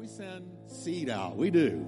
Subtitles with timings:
[0.00, 1.36] we send seed out.
[1.36, 1.86] We do.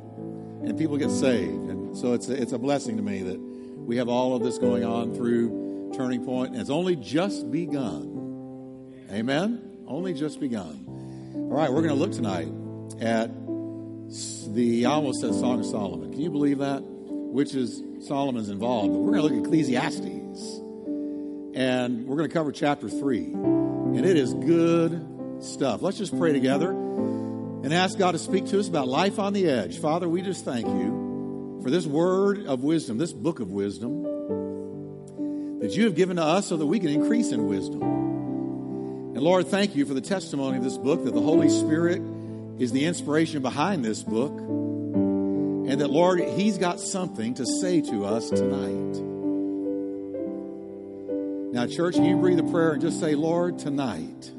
[0.65, 1.71] And people get saved.
[1.71, 4.59] And so it's a, it's a blessing to me that we have all of this
[4.59, 9.07] going on through Turning Point, and it's only just begun.
[9.11, 9.85] Amen?
[9.87, 10.85] Only just begun.
[11.35, 12.49] All right, we're going to look tonight
[13.01, 13.31] at
[14.55, 16.13] the, I almost said Song of Solomon.
[16.13, 16.83] Can you believe that?
[16.83, 18.93] Which is Solomon's involved.
[18.93, 20.61] But we're going to look at Ecclesiastes.
[21.55, 23.25] And we're going to cover chapter 3.
[23.25, 25.81] And it is good stuff.
[25.81, 26.73] Let's just pray together
[27.63, 29.79] and ask God to speak to us about life on the edge.
[29.79, 34.03] Father, we just thank you for this word of wisdom, this book of wisdom
[35.61, 37.83] that you have given to us so that we can increase in wisdom.
[37.83, 42.03] And Lord, thank you for the testimony of this book that the Holy Spirit
[42.59, 44.33] is the inspiration behind this book.
[44.33, 49.03] And that, Lord, He's got something to say to us tonight.
[51.53, 54.33] Now, church, you breathe a prayer and just say, Lord, tonight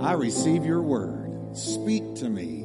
[0.00, 1.23] I receive your word.
[1.54, 2.62] Speak to me.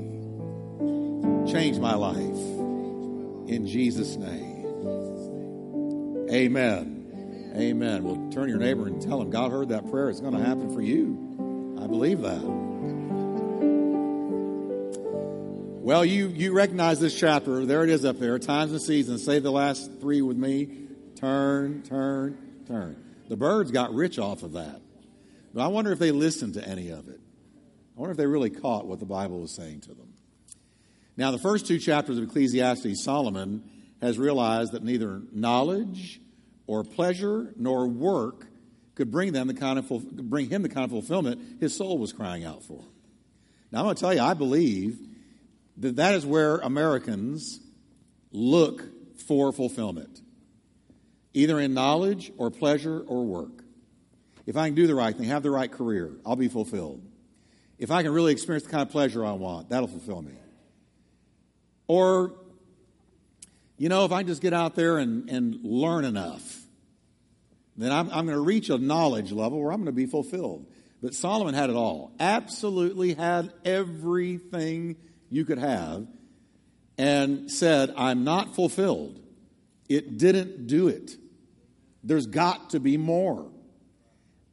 [1.52, 2.18] Change my life.
[2.18, 4.66] In Jesus' name.
[6.32, 7.54] Amen.
[7.56, 8.04] Amen.
[8.04, 10.10] Well, turn your neighbor and tell him God heard that prayer.
[10.10, 11.78] It's going to happen for you.
[11.82, 12.42] I believe that.
[15.82, 17.66] Well, you, you recognize this chapter.
[17.66, 18.38] There it is up there.
[18.40, 19.24] Times and seasons.
[19.24, 20.88] Say the last three with me.
[21.16, 23.04] Turn, turn, turn.
[23.28, 24.82] The Byrds got rich off of that.
[25.54, 27.20] But I wonder if they listened to any of it.
[28.00, 30.14] I wonder if they really caught what the Bible was saying to them.
[31.18, 33.62] Now, the first two chapters of Ecclesiastes, Solomon
[34.00, 36.22] has realized that neither knowledge
[36.66, 38.48] or pleasure nor work
[38.96, 39.90] could bring them the kind of
[40.30, 42.86] bring him the kind of fulfillment his soul was crying out for.
[43.70, 44.98] Now, I'm going to tell you, I believe
[45.76, 47.60] that that is where Americans
[48.32, 48.82] look
[49.28, 50.22] for fulfillment,
[51.34, 53.62] either in knowledge or pleasure or work.
[54.46, 57.09] If I can do the right thing, have the right career, I'll be fulfilled.
[57.80, 60.34] If I can really experience the kind of pleasure I want, that'll fulfill me.
[61.88, 62.34] Or,
[63.78, 66.62] you know, if I just get out there and, and learn enough,
[67.78, 70.68] then I'm, I'm going to reach a knowledge level where I'm going to be fulfilled.
[71.02, 72.12] But Solomon had it all.
[72.20, 74.98] Absolutely had everything
[75.30, 76.06] you could have
[76.98, 79.22] and said, I'm not fulfilled.
[79.88, 81.16] It didn't do it.
[82.04, 83.50] There's got to be more.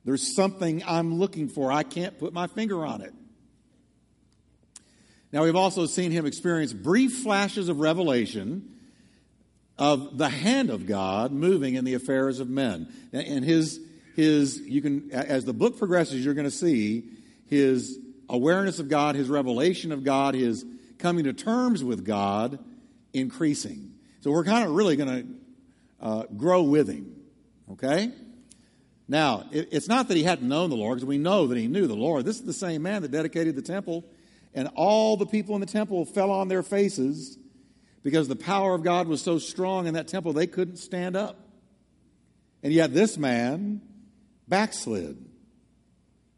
[0.04, 1.72] There's something I'm looking for.
[1.72, 3.12] I can't put my finger on it.
[5.36, 8.70] Now, we've also seen him experience brief flashes of revelation
[9.76, 12.90] of the hand of God moving in the affairs of men.
[13.12, 13.78] And his,
[14.14, 17.04] his, you can, as the book progresses, you're going to see
[17.50, 17.98] his
[18.30, 20.64] awareness of God, his revelation of God, his
[20.96, 22.58] coming to terms with God
[23.12, 23.92] increasing.
[24.22, 25.10] So we're kind of really going
[26.00, 27.14] to uh, grow with him.
[27.72, 28.10] Okay?
[29.06, 31.66] Now, it, it's not that he hadn't known the Lord, because we know that he
[31.66, 32.24] knew the Lord.
[32.24, 34.02] This is the same man that dedicated the temple,
[34.56, 37.38] and all the people in the temple fell on their faces
[38.02, 41.38] because the power of God was so strong in that temple they couldn't stand up.
[42.62, 43.82] And yet, this man
[44.48, 45.24] backslid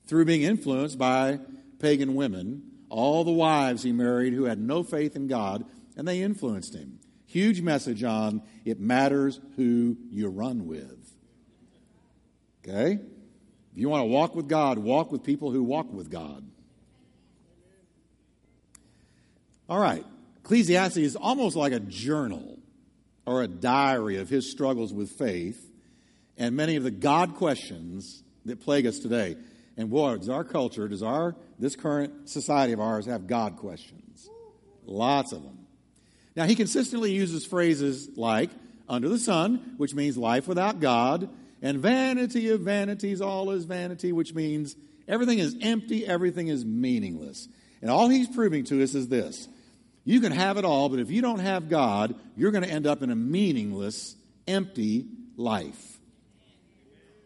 [0.06, 1.38] through being influenced by
[1.78, 5.64] pagan women, all the wives he married who had no faith in God,
[5.96, 6.98] and they influenced him.
[7.26, 11.14] Huge message on it matters who you run with.
[12.66, 12.94] Okay?
[12.94, 16.44] If you want to walk with God, walk with people who walk with God.
[19.68, 20.04] All right.
[20.44, 22.58] Ecclesiastes is almost like a journal
[23.26, 25.70] or a diary of his struggles with faith
[26.38, 29.36] and many of the God questions that plague us today.
[29.76, 34.30] And boy, does our culture, does our this current society of ours have God questions?
[34.86, 35.66] Lots of them.
[36.34, 38.50] Now he consistently uses phrases like
[38.88, 41.28] under the sun, which means life without God,
[41.60, 44.76] and vanity of vanities, all is vanity, which means
[45.06, 47.48] everything is empty, everything is meaningless.
[47.82, 49.48] And all he's proving to us is this
[50.08, 52.86] you can have it all, but if you don't have God, you're going to end
[52.86, 55.04] up in a meaningless, empty
[55.36, 55.98] life.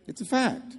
[0.09, 0.76] It's a fact.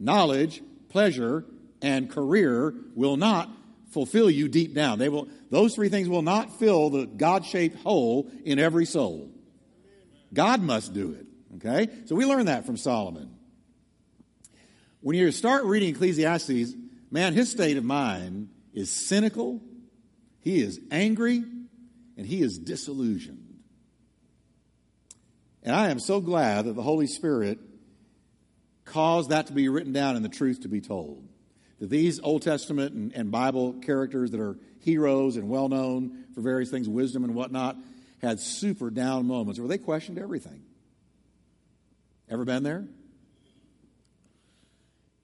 [0.00, 1.44] Knowledge, pleasure,
[1.82, 3.50] and career will not
[3.90, 4.98] fulfill you deep down.
[4.98, 9.30] They will, those three things will not fill the God shaped hole in every soul.
[10.32, 11.26] God must do it.
[11.56, 11.92] Okay?
[12.06, 13.34] So we learn that from Solomon.
[15.02, 16.72] When you start reading Ecclesiastes,
[17.10, 19.60] man, his state of mind is cynical
[20.40, 21.44] he is angry
[22.16, 23.48] and he is disillusioned.
[25.62, 27.58] And I am so glad that the Holy Spirit
[28.84, 31.28] caused that to be written down and the truth to be told.
[31.78, 36.40] That these Old Testament and, and Bible characters that are heroes and well known for
[36.40, 37.76] various things, wisdom and whatnot,
[38.22, 40.62] had super down moments where they questioned everything.
[42.28, 42.84] Ever been there?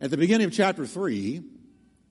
[0.01, 1.43] At the beginning of chapter 3,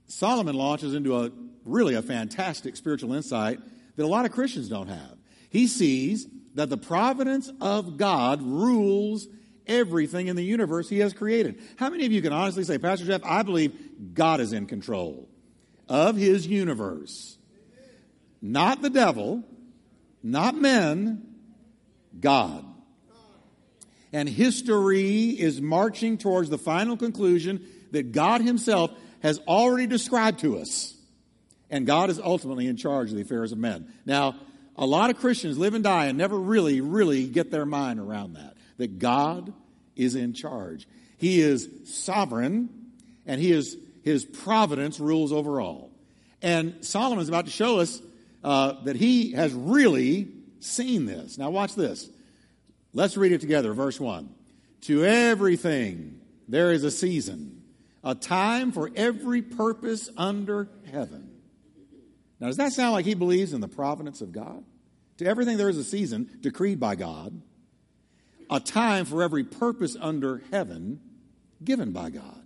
[0.07, 1.31] Solomon launches into a
[1.65, 3.59] really a fantastic spiritual insight
[3.95, 5.17] that a lot of Christians don't have.
[5.49, 9.27] He sees that the providence of God rules
[9.67, 11.61] everything in the universe he has created.
[11.77, 13.73] How many of you can honestly say, Pastor Jeff, I believe
[14.13, 15.29] God is in control
[15.87, 17.37] of his universe?
[18.41, 19.43] Not the devil,
[20.21, 21.25] not men,
[22.19, 22.65] God.
[24.11, 30.57] And history is marching towards the final conclusion that God himself has already described to
[30.57, 30.92] us.
[31.73, 33.91] And God is ultimately in charge of the affairs of men.
[34.05, 34.35] Now,
[34.75, 38.33] a lot of Christians live and die and never really, really get their mind around
[38.33, 38.53] that.
[38.77, 39.51] That God
[39.95, 40.87] is in charge.
[41.17, 42.69] He is sovereign
[43.25, 45.89] and he is, his providence rules over all.
[46.43, 47.99] And Solomon is about to show us
[48.43, 50.27] uh, that he has really
[50.59, 51.39] seen this.
[51.39, 52.07] Now, watch this.
[52.93, 53.73] Let's read it together.
[53.73, 54.29] Verse 1.
[54.81, 57.63] To everything there is a season,
[58.03, 61.22] a time for every purpose under heaven.
[62.43, 64.65] Now, does that sound like he believes in the providence of God?
[65.19, 67.41] To everything there is a season decreed by God,
[68.49, 70.99] a time for every purpose under heaven
[71.63, 72.41] given by God.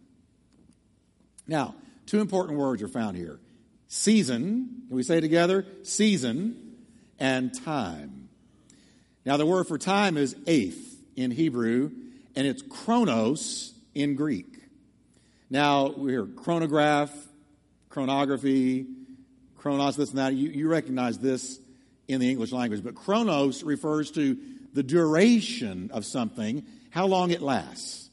[1.48, 1.74] Now,
[2.06, 3.40] two important words are found here
[3.88, 5.66] season, can we say together?
[5.82, 6.76] Season
[7.18, 8.30] and time.
[9.26, 11.90] Now, the word for time is eighth in Hebrew,
[12.36, 14.60] and it's chronos in Greek.
[15.50, 17.10] Now, we hear chronograph,
[17.90, 18.86] chronography,
[19.68, 20.34] chronos, this and that.
[20.34, 21.60] You, you recognize this
[22.08, 24.38] in the English language, but chronos refers to
[24.72, 28.10] the duration of something, how long it lasts.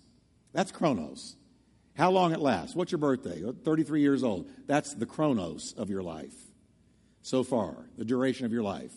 [0.52, 1.36] That's chronos.
[1.96, 2.74] How long it lasts.
[2.74, 3.40] What's your birthday?
[3.40, 4.50] 33 years old.
[4.66, 6.34] That's the chronos of your life
[7.22, 8.92] so far, the duration of your life.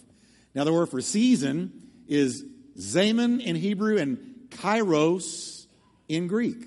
[0.55, 2.43] Now, the word for season is
[2.75, 4.17] zaman in Hebrew and
[4.49, 5.67] kairos
[6.07, 6.65] in Greek.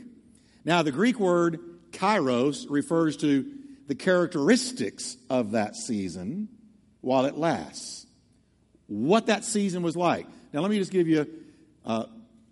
[0.64, 1.58] Now, the Greek word
[1.90, 3.59] kairos refers to
[3.90, 6.48] the characteristics of that season
[7.00, 8.06] while it lasts.
[8.87, 10.28] What that season was like.
[10.52, 11.26] Now, let me just give you,
[11.84, 12.04] uh,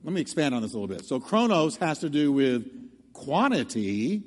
[0.02, 1.04] let me expand on this a little bit.
[1.04, 2.66] So, chronos has to do with
[3.12, 4.24] quantity,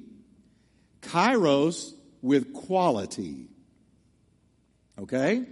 [1.01, 1.91] kairos
[2.21, 3.49] with quality.
[4.97, 5.43] Okay?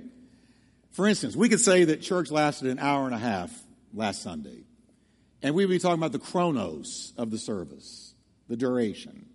[0.91, 3.51] For instance, we could say that church lasted an hour and a half
[3.93, 4.63] last Sunday,
[5.43, 8.13] and we'd be talking about the chronos of the service,
[8.47, 9.28] the duration.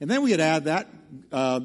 [0.00, 0.88] And then we could add that
[1.32, 1.60] uh,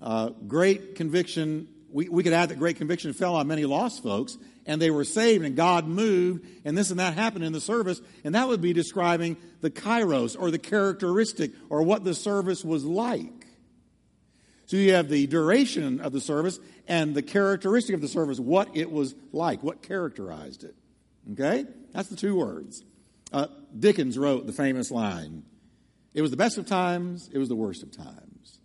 [0.00, 4.36] uh, great conviction, we, we could add that great conviction fell on many lost folks,
[4.66, 8.00] and they were saved, and God moved, and this and that happened in the service,
[8.24, 12.84] and that would be describing the kairos, or the characteristic, or what the service was
[12.84, 13.46] like.
[14.66, 18.76] So you have the duration of the service and the characteristic of the service, what
[18.76, 20.76] it was like, what characterized it.
[21.32, 21.66] Okay?
[21.92, 22.84] That's the two words.
[23.32, 25.42] Uh, Dickens wrote the famous line
[26.14, 28.60] it was the best of times, it was the worst of times.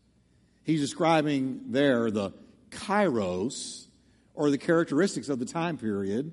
[0.64, 2.32] He's describing there the
[2.72, 3.88] kairos,
[4.34, 6.32] or the characteristics of the time period,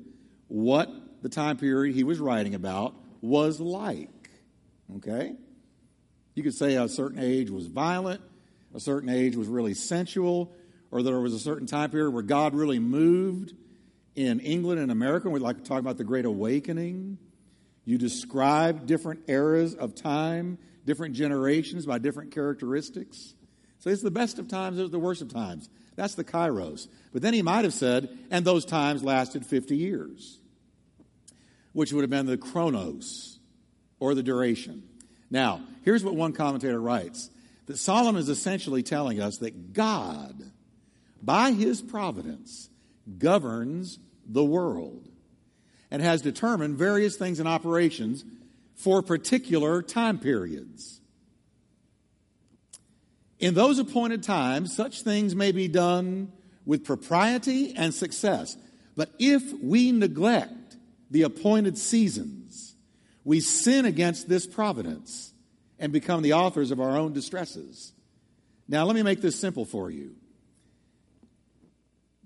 [0.48, 0.90] what
[1.22, 4.30] the time period he was writing about was like.
[4.96, 5.34] Okay?
[6.34, 8.20] You could say a certain age was violent,
[8.74, 10.52] a certain age was really sensual,
[10.90, 13.54] or there was a certain time period where God really moved
[14.14, 15.30] in England and America.
[15.30, 17.18] We'd like to talk about the Great Awakening.
[17.84, 23.34] You describe different eras of time different generations by different characteristics.
[23.78, 25.68] So it's the best of times, it's the worst of times.
[25.96, 26.88] That's the kairos.
[27.12, 30.38] But then he might have said, and those times lasted 50 years,
[31.72, 33.38] which would have been the chronos
[34.00, 34.82] or the duration.
[35.30, 37.30] Now, here's what one commentator writes
[37.66, 40.50] that Solomon is essentially telling us that God,
[41.22, 42.68] by his providence,
[43.18, 45.08] governs the world
[45.90, 48.24] and has determined various things and operations
[48.82, 51.00] for particular time periods.
[53.38, 56.32] In those appointed times, such things may be done
[56.64, 58.56] with propriety and success.
[58.96, 60.76] But if we neglect
[61.10, 62.74] the appointed seasons,
[63.24, 65.32] we sin against this providence
[65.78, 67.92] and become the authors of our own distresses.
[68.68, 70.14] Now, let me make this simple for you.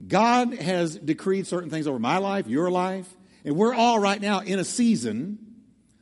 [0.06, 3.08] God has decreed certain things over my life, your life,
[3.44, 5.45] and we're all right now in a season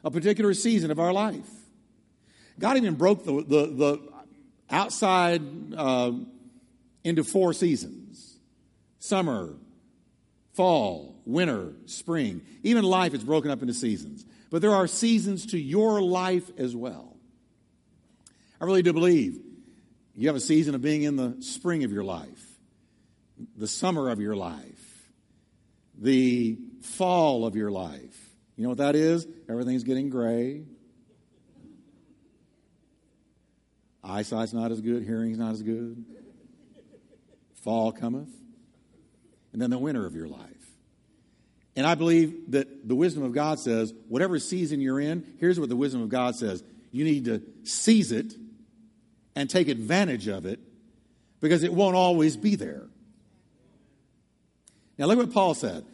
[0.04, 1.48] a particular season of our life.
[2.58, 4.08] God even broke the, the, the
[4.70, 5.42] outside
[5.74, 6.12] uh,
[7.02, 8.38] into four seasons
[8.98, 9.54] summer,
[10.54, 12.40] fall, winter, spring.
[12.62, 14.24] Even life is broken up into seasons.
[14.50, 17.16] But there are seasons to your life as well.
[18.60, 19.38] I really do believe
[20.16, 22.46] you have a season of being in the spring of your life,
[23.56, 25.10] the summer of your life,
[25.98, 28.23] the fall of your life
[28.56, 29.26] you know what that is?
[29.48, 30.64] Everything's getting gray.
[34.02, 36.04] Eyesight's not as good, hearing's not as good.
[37.62, 38.28] fall cometh,
[39.52, 40.50] and then the winter of your life.
[41.76, 45.68] And I believe that the wisdom of God says, whatever season you're in, here's what
[45.68, 48.34] the wisdom of God says you need to seize it
[49.34, 50.60] and take advantage of it
[51.40, 52.86] because it won't always be there.
[54.96, 55.84] Now, look what Paul said.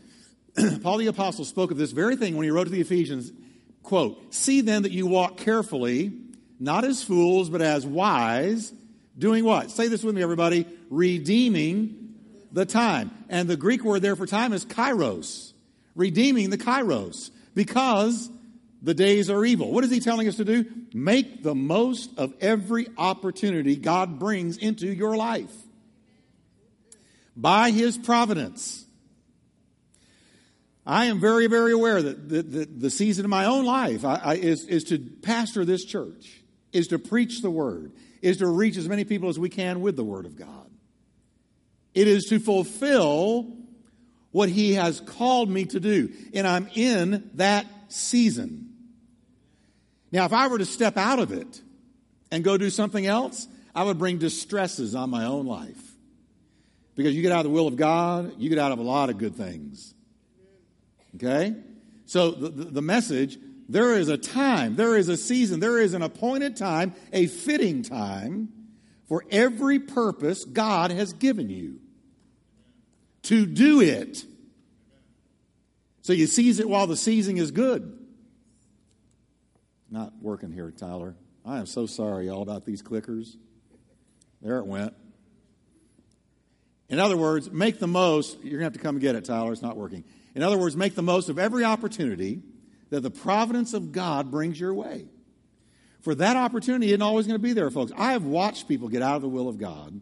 [0.82, 3.32] Paul the Apostle spoke of this very thing when he wrote to the Ephesians
[3.82, 6.12] quote, See then that you walk carefully,
[6.58, 8.72] not as fools, but as wise,
[9.18, 9.70] doing what?
[9.70, 10.66] Say this with me, everybody.
[10.90, 12.14] Redeeming
[12.52, 13.10] the time.
[13.28, 15.52] And the Greek word there for time is kairos.
[15.94, 17.30] Redeeming the kairos.
[17.54, 18.30] Because
[18.82, 19.72] the days are evil.
[19.72, 20.64] What is he telling us to do?
[20.94, 25.52] Make the most of every opportunity God brings into your life.
[27.36, 28.84] By his providence.
[30.86, 34.14] I am very, very aware that the, the, the season of my own life I,
[34.16, 38.76] I, is, is to pastor this church, is to preach the word, is to reach
[38.76, 40.70] as many people as we can with the word of God.
[41.94, 43.56] It is to fulfill
[44.30, 46.12] what he has called me to do.
[46.32, 48.72] And I'm in that season.
[50.12, 51.60] Now, if I were to step out of it
[52.30, 55.80] and go do something else, I would bring distresses on my own life.
[56.96, 59.10] Because you get out of the will of God, you get out of a lot
[59.10, 59.94] of good things.
[61.16, 61.54] Okay?
[62.06, 63.38] So the, the message
[63.68, 67.84] there is a time, there is a season, there is an appointed time, a fitting
[67.84, 68.48] time
[69.06, 71.78] for every purpose God has given you
[73.22, 74.24] to do it.
[76.02, 77.96] So you seize it while the seizing is good.
[79.88, 81.14] Not working here, Tyler.
[81.44, 83.36] I am so sorry, y'all, about these clickers.
[84.42, 84.94] There it went.
[86.88, 88.38] In other words, make the most.
[88.42, 89.52] You're going to have to come get it, Tyler.
[89.52, 90.02] It's not working.
[90.34, 92.42] In other words, make the most of every opportunity
[92.90, 95.06] that the providence of God brings your way.
[96.02, 97.92] For that opportunity isn't always going to be there, folks.
[97.96, 100.00] I have watched people get out of the will of God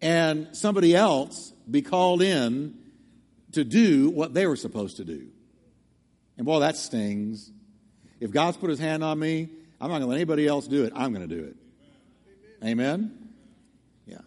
[0.00, 2.74] and somebody else be called in
[3.52, 5.26] to do what they were supposed to do.
[6.36, 7.50] And boy, that stings.
[8.20, 9.48] If God's put his hand on me,
[9.80, 10.92] I'm not going to let anybody else do it.
[10.94, 11.56] I'm going to do it.
[12.64, 13.30] Amen?
[14.06, 14.18] Yeah.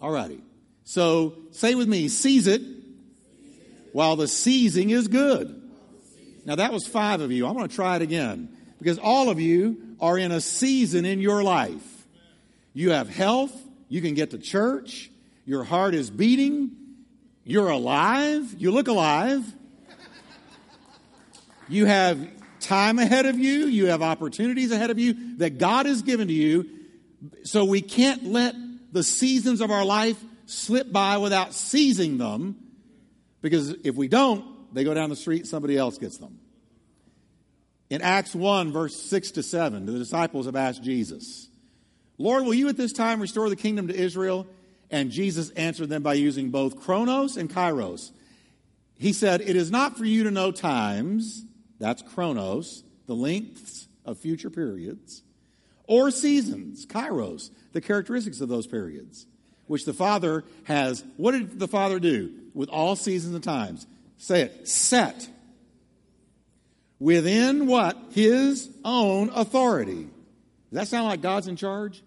[0.00, 0.40] All righty.
[0.84, 2.62] So say with me, seize it
[3.92, 5.62] while the seizing is good.
[6.44, 7.46] Now that was five of you.
[7.46, 11.20] I'm going to try it again because all of you are in a season in
[11.20, 12.06] your life.
[12.72, 13.52] You have health.
[13.88, 15.10] You can get to church.
[15.44, 16.70] Your heart is beating.
[17.44, 18.54] You're alive.
[18.58, 19.44] You look alive.
[21.68, 22.26] You have
[22.60, 23.66] time ahead of you.
[23.66, 26.68] You have opportunities ahead of you that God has given to you.
[27.44, 28.54] So we can't let
[28.92, 32.56] the seasons of our life slip by without seizing them
[33.40, 36.38] because if we don't, they go down the street, somebody else gets them.
[37.90, 41.48] In Acts 1, verse 6 to 7, the disciples have asked Jesus,
[42.18, 44.46] Lord, will you at this time restore the kingdom to Israel?
[44.90, 48.10] And Jesus answered them by using both chronos and kairos.
[48.98, 51.44] He said, It is not for you to know times,
[51.78, 55.22] that's chronos, the lengths of future periods,
[55.84, 59.26] or seasons, kairos, the characteristics of those periods,
[59.66, 61.04] which the Father has.
[61.16, 63.86] What did the Father do with all seasons and times?
[64.16, 65.28] Say it, set
[66.98, 67.96] within what?
[68.10, 70.08] His own authority.
[70.72, 72.02] Does that sound like God's in charge?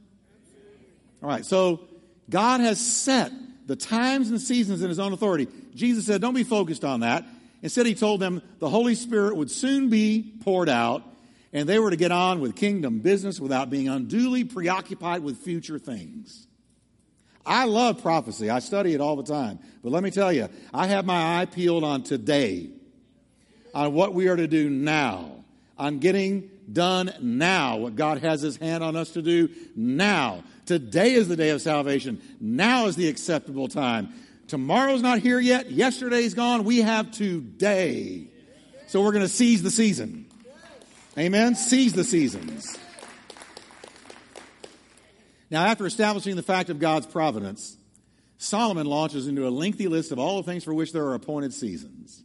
[1.23, 1.87] All right, so
[2.29, 3.31] God has set
[3.65, 5.47] the times and seasons in His own authority.
[5.73, 7.23] Jesus said, Don't be focused on that.
[7.61, 11.01] Instead, He told them the Holy Spirit would soon be poured out,
[11.53, 15.79] and they were to get on with kingdom business without being unduly preoccupied with future
[15.79, 16.45] things.
[17.45, 18.49] I love prophecy.
[18.49, 19.59] I study it all the time.
[19.83, 22.69] But let me tell you, I have my eye peeled on today,
[23.73, 25.31] on what we are to do now,
[25.77, 30.43] on getting done now, what God has His hand on us to do now.
[30.65, 32.21] Today is the day of salvation.
[32.39, 34.13] Now is the acceptable time.
[34.47, 35.71] Tomorrow's not here yet.
[35.71, 36.63] Yesterday's gone.
[36.63, 38.27] We have today.
[38.87, 40.25] So we're going to seize the season.
[41.17, 41.55] Amen?
[41.55, 42.77] Seize the seasons.
[45.51, 47.77] Now, after establishing the fact of God's providence,
[48.37, 51.53] Solomon launches into a lengthy list of all the things for which there are appointed
[51.53, 52.23] seasons,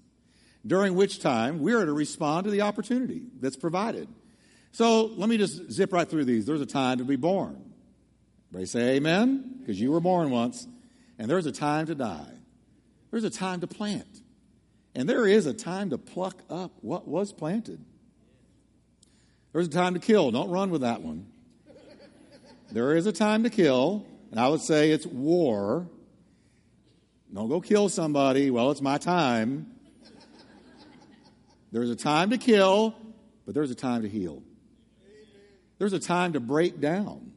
[0.64, 4.08] during which time we are to respond to the opportunity that's provided.
[4.70, 6.46] So let me just zip right through these.
[6.46, 7.72] There's a time to be born.
[8.50, 10.68] Everybody say amen, because you were born once.
[11.18, 12.32] And there's a time to die.
[13.10, 14.20] There's a time to plant.
[14.94, 17.84] And there is a time to pluck up what was planted.
[19.52, 20.30] There's a time to kill.
[20.30, 21.26] Don't run with that one.
[22.70, 25.88] There is a time to kill, and I would say it's war.
[27.32, 28.50] Don't go kill somebody.
[28.50, 29.72] Well, it's my time.
[31.72, 32.94] There's a time to kill,
[33.44, 34.42] but there's a time to heal.
[35.78, 37.32] There's a time to break down,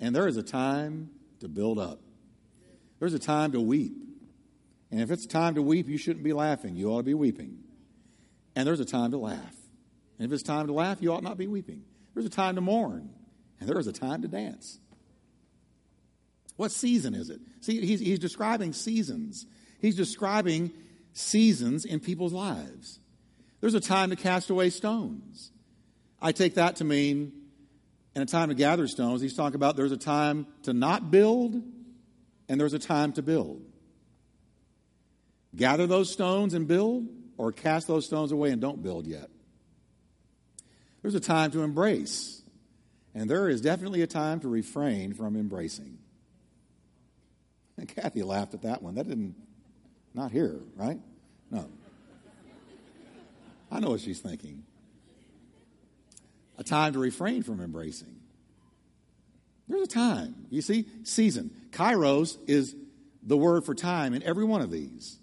[0.00, 2.00] and there is a time to build up.
[2.98, 3.94] There's a time to weep.
[4.90, 6.76] And if it's time to weep, you shouldn't be laughing.
[6.76, 7.58] You ought to be weeping.
[8.54, 9.54] And there's a time to laugh.
[10.18, 11.82] And if it's time to laugh, you ought not be weeping.
[12.14, 13.10] There's a time to mourn.
[13.60, 14.78] And there is a time to dance.
[16.56, 17.40] What season is it?
[17.60, 19.46] See, he's, he's describing seasons.
[19.80, 20.72] He's describing
[21.12, 22.98] seasons in people's lives.
[23.60, 25.50] There's a time to cast away stones.
[26.20, 27.32] I take that to mean,
[28.14, 31.62] in a time to gather stones, he's talking about there's a time to not build
[32.48, 33.62] and there's a time to build.
[35.54, 37.06] Gather those stones and build,
[37.38, 39.30] or cast those stones away and don't build yet.
[41.02, 42.42] There's a time to embrace,
[43.16, 45.96] and there is definitely a time to refrain from embracing.
[47.78, 48.96] And Kathy laughed at that one.
[48.96, 49.34] That didn't,
[50.12, 50.98] not here, right?
[51.50, 51.66] No.
[53.72, 54.64] I know what she's thinking.
[56.58, 58.16] A time to refrain from embracing.
[59.66, 60.34] There's a time.
[60.50, 61.50] You see, season.
[61.70, 62.76] Kairos is
[63.22, 65.18] the word for time in every one of these.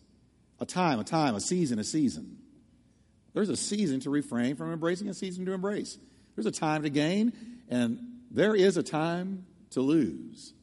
[0.60, 2.40] A time, a time, a season, a season.
[3.36, 6.00] There's a season to refrain from embracing, a season to embrace.
[6.36, 7.34] There's a time to gain,
[7.74, 8.00] and
[8.30, 10.54] there is a time to lose.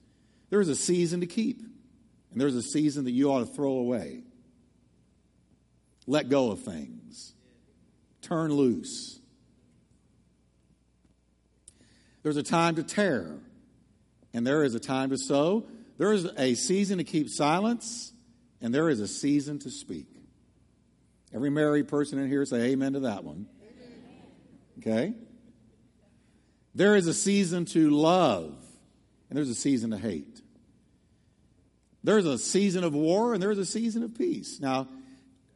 [0.48, 4.22] There's a season to keep, and there's a season that you ought to throw away.
[6.06, 7.34] Let go of things,
[8.22, 9.18] turn loose.
[12.22, 13.38] There's a time to tear,
[14.32, 15.66] and there is a time to sow.
[15.98, 18.12] There is a season to keep silence,
[18.60, 20.06] and there is a season to speak.
[21.34, 23.48] Every married person in here say amen to that one.
[24.78, 25.14] Okay?
[26.80, 28.56] There is a season to love,
[29.28, 30.40] and there's a season to hate.
[32.02, 34.60] There's a season of war, and there's a season of peace.
[34.60, 34.88] Now,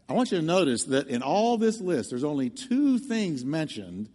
[0.07, 4.11] I want you to notice that in all this list, there's only two things mentioned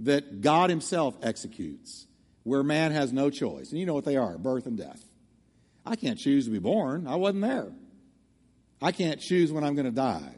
[0.00, 2.06] that God Himself executes,
[2.44, 3.68] where man has no choice.
[3.68, 5.04] And you know what they are birth and death.
[5.84, 7.72] I can't choose to be born, I wasn't there.
[8.80, 10.34] I can't choose when I'm going to die.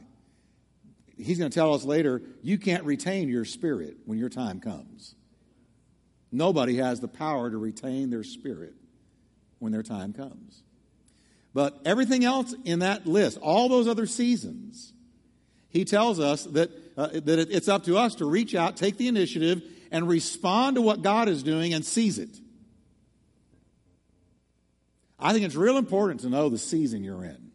[1.17, 5.15] He's going to tell us later, you can't retain your spirit when your time comes.
[6.33, 8.75] Nobody has the power to retain their spirit
[9.59, 10.63] when their time comes.
[11.53, 14.93] But everything else in that list, all those other seasons,
[15.69, 19.09] he tells us that, uh, that it's up to us to reach out, take the
[19.09, 22.39] initiative, and respond to what God is doing and seize it.
[25.19, 27.51] I think it's real important to know the season you're in.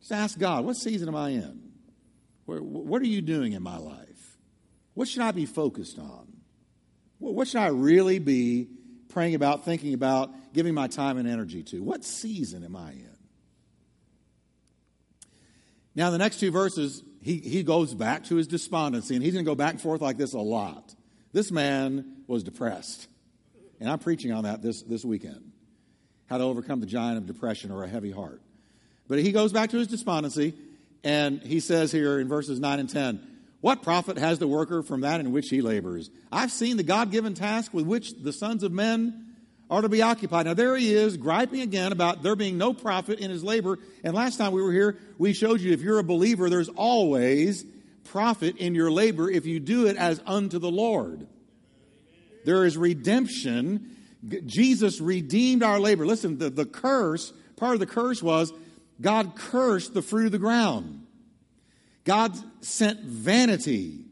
[0.00, 1.62] Just ask God, what season am I in?
[2.46, 4.38] what are you doing in my life?
[4.94, 6.27] What should I be focused on?
[7.18, 8.68] What should I really be
[9.08, 11.82] praying about, thinking about, giving my time and energy to?
[11.82, 13.16] What season am I in?
[15.94, 19.44] Now, the next two verses, he, he goes back to his despondency, and he's going
[19.44, 20.94] to go back and forth like this a lot.
[21.32, 23.08] This man was depressed.
[23.80, 25.52] And I'm preaching on that this, this weekend
[26.26, 28.42] how to overcome the giant of depression or a heavy heart.
[29.08, 30.54] But he goes back to his despondency,
[31.02, 35.00] and he says here in verses 9 and 10 What profit has the worker from
[35.00, 36.10] that in which he labors?
[36.30, 39.24] I've seen the God given task with which the sons of men
[39.70, 40.46] are to be occupied.
[40.46, 43.78] Now, there he is, griping again about there being no profit in his labor.
[44.04, 47.64] And last time we were here, we showed you if you're a believer, there's always
[48.04, 51.26] profit in your labor if you do it as unto the Lord.
[52.44, 53.96] There is redemption.
[54.46, 56.06] Jesus redeemed our labor.
[56.06, 58.52] Listen, the, the curse, part of the curse was
[59.00, 61.06] God cursed the fruit of the ground.
[62.08, 64.06] God sent vanity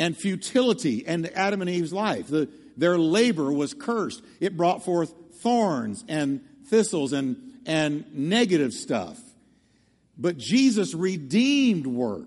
[0.00, 2.26] and futility into Adam and Eve's life.
[2.26, 4.20] The, their labor was cursed.
[4.40, 9.16] It brought forth thorns and thistles and, and negative stuff.
[10.18, 12.26] But Jesus redeemed work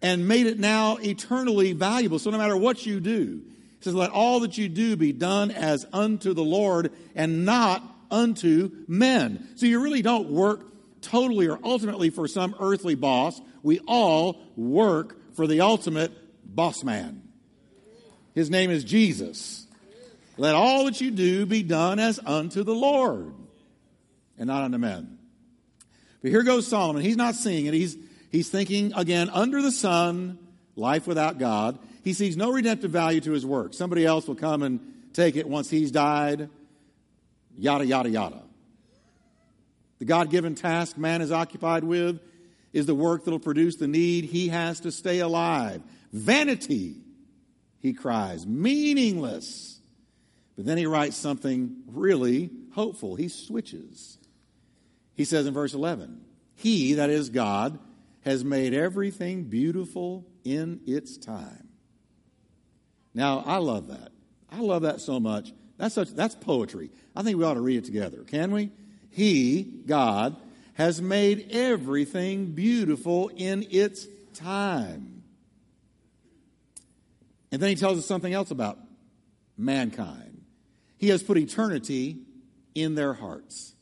[0.00, 2.18] and made it now eternally valuable.
[2.18, 3.42] So no matter what you do,
[3.80, 7.82] he says, let all that you do be done as unto the Lord and not
[8.10, 9.46] unto men.
[9.56, 13.42] So you really don't work totally or ultimately for some earthly boss.
[13.64, 16.12] We all work for the ultimate
[16.44, 17.22] boss man.
[18.34, 19.66] His name is Jesus.
[20.36, 23.32] Let all that you do be done as unto the Lord
[24.38, 25.18] and not unto men.
[26.20, 27.02] But here goes Solomon.
[27.02, 27.74] He's not seeing it.
[27.74, 27.96] He's,
[28.30, 30.38] he's thinking again, under the sun,
[30.76, 31.78] life without God.
[32.02, 33.72] He sees no redemptive value to his work.
[33.72, 34.80] Somebody else will come and
[35.14, 36.50] take it once he's died.
[37.56, 38.42] Yada, yada, yada.
[40.00, 42.20] The God given task man is occupied with
[42.74, 45.82] is the work that will produce the need he has to stay alive.
[46.12, 46.96] Vanity
[47.84, 49.78] he cries, meaningless.
[50.56, 53.14] But then he writes something really hopeful.
[53.14, 54.16] He switches.
[55.12, 57.78] He says in verse 11, He, that is God,
[58.22, 61.68] has made everything beautiful in its time.
[63.12, 64.12] Now, I love that.
[64.50, 65.52] I love that so much.
[65.76, 66.90] That's, such, that's poetry.
[67.14, 68.24] I think we ought to read it together.
[68.24, 68.70] Can we?
[69.10, 70.36] He, God,
[70.74, 75.22] has made everything beautiful in its time.
[77.52, 78.78] And then he tells us something else about
[79.56, 80.42] mankind.
[80.98, 82.18] He has put eternity
[82.74, 83.74] in their hearts.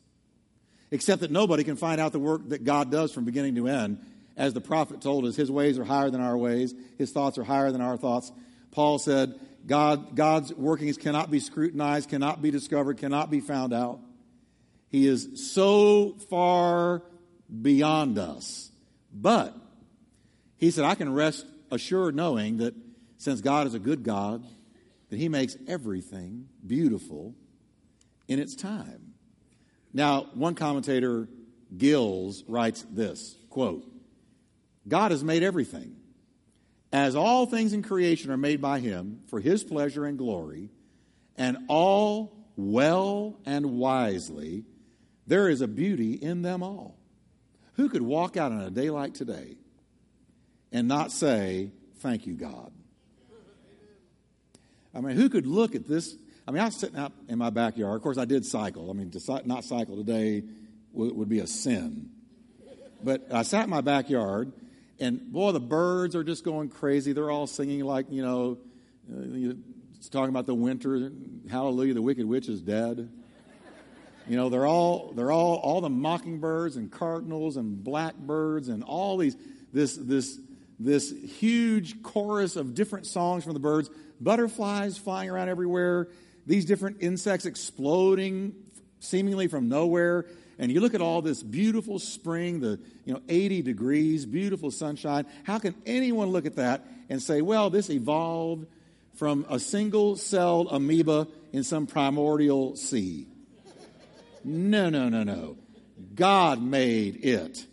[0.91, 4.05] Except that nobody can find out the work that God does from beginning to end.
[4.37, 7.43] As the prophet told us, his ways are higher than our ways, his thoughts are
[7.43, 8.31] higher than our thoughts.
[8.71, 13.99] Paul said, God, God's workings cannot be scrutinized, cannot be discovered, cannot be found out.
[14.93, 17.01] He is so far
[17.61, 18.71] beyond us.
[19.11, 19.57] But
[20.57, 22.75] he said, I can rest assured knowing that
[23.17, 24.45] since God is a good God,
[25.09, 27.33] that he makes everything beautiful
[28.27, 29.15] in its time.
[29.91, 31.27] Now, one commentator,
[31.75, 33.83] Gill's, writes this quote,
[34.87, 35.95] God has made everything.
[36.91, 40.69] As all things in creation are made by him for his pleasure and glory,
[41.35, 44.65] and all well and wisely,
[45.27, 46.97] there is a beauty in them all.
[47.75, 49.57] Who could walk out on a day like today
[50.71, 52.71] and not say, Thank you, God?
[54.93, 56.15] I mean, who could look at this?
[56.47, 57.95] I mean, I was sitting out in my backyard.
[57.95, 58.89] Of course, I did cycle.
[58.89, 60.43] I mean, to not cycle today
[60.91, 62.09] would be a sin.
[63.01, 64.51] But I sat in my backyard
[64.99, 67.13] and boy, the birds are just going crazy.
[67.13, 68.57] They're all singing like, you know,
[69.11, 69.55] uh,
[69.95, 71.11] it's talking about the winter.
[71.49, 73.09] Hallelujah, the wicked witch is dead.
[74.27, 79.17] You know, they're all they're all all the mockingbirds and cardinals and blackbirds and all
[79.17, 79.35] these
[79.71, 80.39] this this
[80.79, 86.07] this huge chorus of different songs from the birds, butterflies flying around everywhere,
[86.45, 88.55] these different insects exploding
[88.99, 90.25] seemingly from nowhere
[90.59, 95.25] and you look at all this beautiful spring, the you know 80 degrees, beautiful sunshine.
[95.43, 98.67] How can anyone look at that and say, well, this evolved
[99.15, 103.27] from a single celled amoeba in some primordial sea?
[104.43, 105.57] No, no, no, no.
[106.15, 107.65] God made it.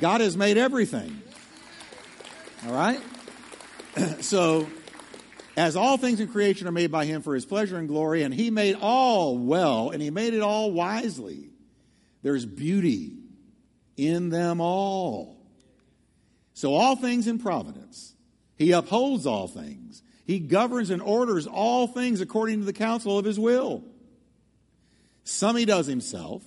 [0.00, 1.22] God has made everything.
[2.66, 3.00] All right?
[4.20, 4.68] so,
[5.56, 8.32] as all things in creation are made by him for his pleasure and glory, and
[8.32, 11.50] he made all well, and he made it all wisely.
[12.22, 13.16] There's beauty
[13.96, 15.36] in them all.
[16.54, 18.14] So, all things in providence.
[18.56, 20.02] He upholds all things.
[20.26, 23.84] He governs and orders all things according to the counsel of his will.
[25.28, 26.42] Some he does himself,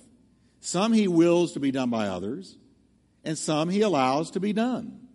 [0.58, 2.58] some he wills to be done by others,
[3.22, 5.06] and some he allows to be done.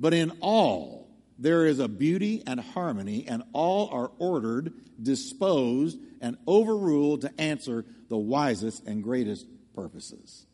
[0.00, 6.36] But in all, there is a beauty and harmony, and all are ordered, disposed, and
[6.48, 10.44] overruled to answer the wisest and greatest purposes.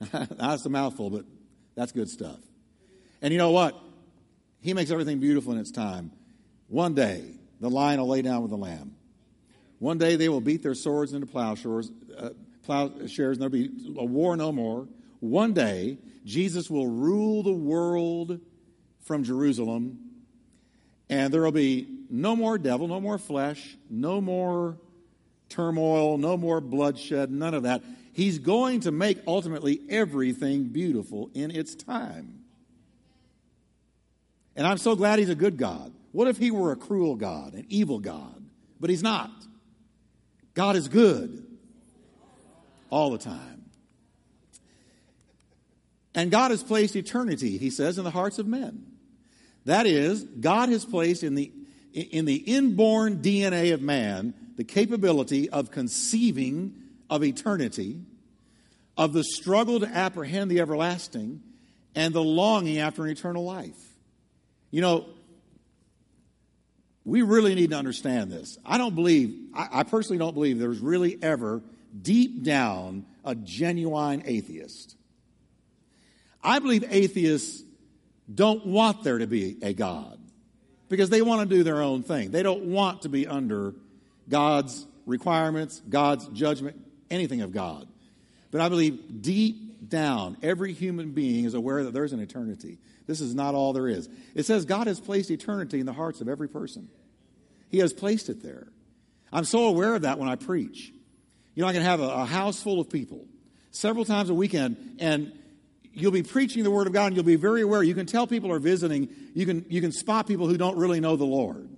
[0.12, 1.24] that's a mouthful, but
[1.74, 2.38] that's good stuff.
[3.20, 3.76] And you know what?
[4.60, 6.12] He makes everything beautiful in its time.
[6.68, 8.94] One day, the lion will lay down with the lamb.
[9.82, 12.28] One day, they will beat their swords into plowshares, uh,
[12.62, 13.68] plowshares, and there'll be
[13.98, 14.86] a war no more.
[15.18, 18.38] One day, Jesus will rule the world
[19.00, 19.98] from Jerusalem,
[21.10, 24.78] and there will be no more devil, no more flesh, no more
[25.48, 27.82] turmoil, no more bloodshed, none of that.
[28.12, 32.44] He's going to make ultimately everything beautiful in its time.
[34.54, 35.92] And I'm so glad he's a good God.
[36.12, 38.44] What if he were a cruel God, an evil God?
[38.78, 39.32] But he's not.
[40.54, 41.46] God is good
[42.90, 43.64] all the time.
[46.14, 48.86] And God has placed eternity, he says, in the hearts of men.
[49.64, 51.52] That is, God has placed in the,
[51.92, 56.74] in the inborn DNA of man the capability of conceiving
[57.08, 58.00] of eternity,
[58.96, 61.42] of the struggle to apprehend the everlasting,
[61.94, 63.78] and the longing after an eternal life.
[64.70, 65.06] You know,
[67.04, 68.58] we really need to understand this.
[68.64, 71.62] I don't believe, I, I personally don't believe there's really ever
[72.00, 74.96] deep down a genuine atheist.
[76.42, 77.62] I believe atheists
[78.32, 80.18] don't want there to be a God
[80.88, 82.30] because they want to do their own thing.
[82.30, 83.74] They don't want to be under
[84.28, 87.88] God's requirements, God's judgment, anything of God.
[88.50, 92.78] But I believe deep down, every human being is aware that there's an eternity.
[93.06, 94.08] This is not all there is.
[94.34, 96.88] It says God has placed eternity in the hearts of every person,
[97.68, 98.66] He has placed it there.
[99.32, 100.92] I'm so aware of that when I preach.
[101.54, 103.24] You know, I can have a, a house full of people
[103.70, 105.32] several times a weekend, and
[105.92, 107.82] you'll be preaching the Word of God, and you'll be very aware.
[107.82, 111.00] You can tell people are visiting, you can, you can spot people who don't really
[111.00, 111.68] know the Lord.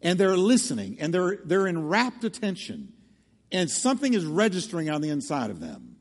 [0.00, 2.94] And they're listening, and they're, they're in rapt attention
[3.54, 5.93] and something is registering on the inside of them.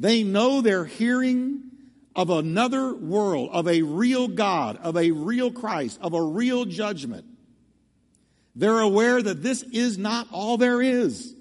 [0.00, 1.60] They know they're hearing
[2.16, 7.26] of another world, of a real God, of a real Christ, of a real judgment.
[8.56, 11.34] They're aware that this is not all there is.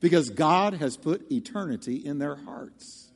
[0.00, 3.08] because God has put eternity in their hearts.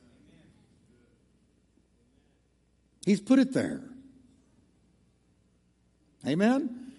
[3.05, 3.81] He's put it there.
[6.25, 6.91] Amen?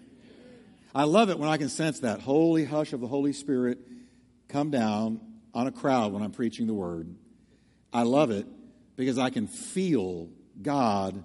[0.93, 3.79] I love it when I can sense that holy hush of the Holy Spirit
[4.49, 5.21] come down
[5.53, 7.15] on a crowd when I'm preaching the word.
[7.97, 8.45] I love it
[8.95, 10.29] because I can feel
[10.61, 11.23] God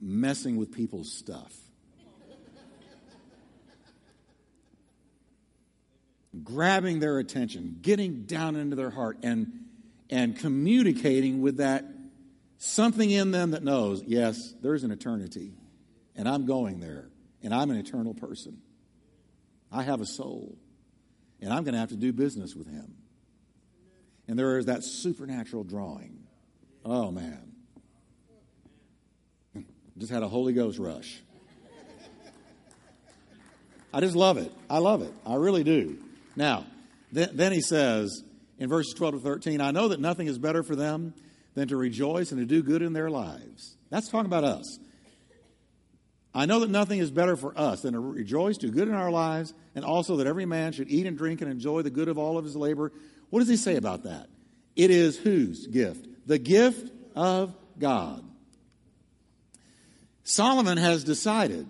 [0.00, 1.54] messing with people's stuff.
[6.42, 9.60] Grabbing their attention, getting down into their heart, and,
[10.10, 11.84] and communicating with that
[12.58, 15.52] something in them that knows, yes, there's an eternity,
[16.16, 17.10] and I'm going there,
[17.44, 18.60] and I'm an eternal person.
[19.70, 20.58] I have a soul,
[21.40, 22.96] and I'm going to have to do business with him.
[24.28, 26.26] And there is that supernatural drawing.
[26.84, 27.52] Oh, man.
[29.98, 31.20] Just had a Holy Ghost rush.
[33.92, 34.52] I just love it.
[34.70, 35.12] I love it.
[35.26, 35.98] I really do.
[36.34, 36.64] Now,
[37.10, 38.22] then, then he says
[38.58, 41.12] in verses 12 to 13, I know that nothing is better for them
[41.54, 43.76] than to rejoice and to do good in their lives.
[43.90, 44.78] That's talking about us.
[46.34, 49.10] I know that nothing is better for us than to rejoice, do good in our
[49.10, 52.16] lives, and also that every man should eat and drink and enjoy the good of
[52.16, 52.90] all of his labor.
[53.32, 54.26] What does he say about that?
[54.76, 56.06] It is whose gift?
[56.26, 58.22] The gift of God.
[60.22, 61.66] Solomon has decided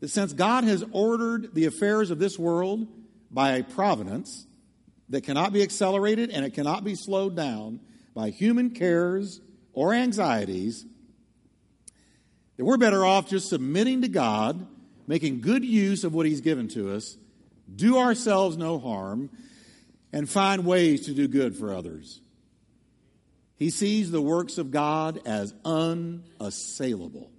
[0.00, 2.86] that since God has ordered the affairs of this world
[3.30, 4.46] by a providence
[5.08, 7.80] that cannot be accelerated and it cannot be slowed down
[8.14, 9.40] by human cares
[9.72, 10.84] or anxieties,
[12.58, 14.66] that we're better off just submitting to God,
[15.06, 17.16] making good use of what He's given to us,
[17.74, 19.30] do ourselves no harm,
[20.12, 22.20] and find ways to do good for others.
[23.56, 27.30] He sees the works of God as unassailable.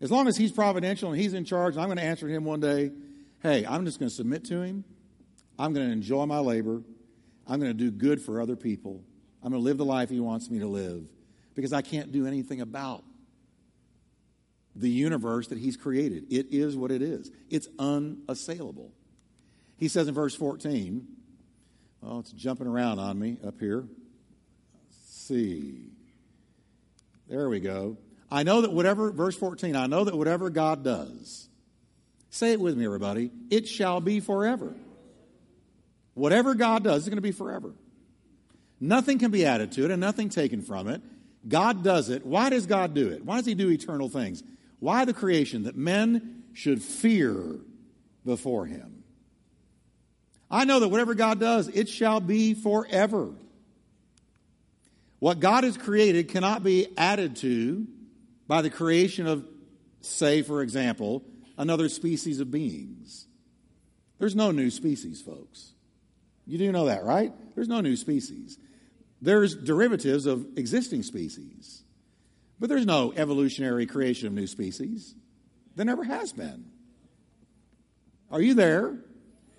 [0.00, 2.60] As long as He's providential and He's in charge, I'm going to answer Him one
[2.60, 2.90] day,
[3.42, 4.84] hey, I'm just going to submit to Him.
[5.58, 6.82] I'm going to enjoy my labor.
[7.46, 9.04] I'm going to do good for other people.
[9.42, 11.04] I'm going to live the life He wants me to live
[11.54, 13.04] because I can't do anything about
[14.74, 16.32] the universe that He's created.
[16.32, 18.90] It is what it is, it's unassailable.
[19.76, 21.06] He says in verse 14,
[22.02, 23.84] oh, it's jumping around on me up here.
[24.74, 25.90] Let's see.
[27.28, 27.96] There we go.
[28.30, 31.48] I know that whatever, verse 14, I know that whatever God does,
[32.30, 34.74] say it with me, everybody, it shall be forever.
[36.14, 37.72] Whatever God does is going to be forever.
[38.80, 41.00] Nothing can be added to it and nothing taken from it.
[41.46, 42.24] God does it.
[42.24, 43.24] Why does God do it?
[43.24, 44.42] Why does He do eternal things?
[44.78, 45.64] Why the creation?
[45.64, 47.60] That men should fear
[48.24, 49.01] before him.
[50.52, 53.30] I know that whatever God does, it shall be forever.
[55.18, 57.86] What God has created cannot be added to
[58.46, 59.46] by the creation of,
[60.02, 61.22] say, for example,
[61.56, 63.26] another species of beings.
[64.18, 65.72] There's no new species, folks.
[66.46, 67.32] You do know that, right?
[67.54, 68.58] There's no new species.
[69.22, 71.82] There's derivatives of existing species.
[72.60, 75.14] But there's no evolutionary creation of new species.
[75.76, 76.66] There never has been.
[78.30, 78.98] Are you there?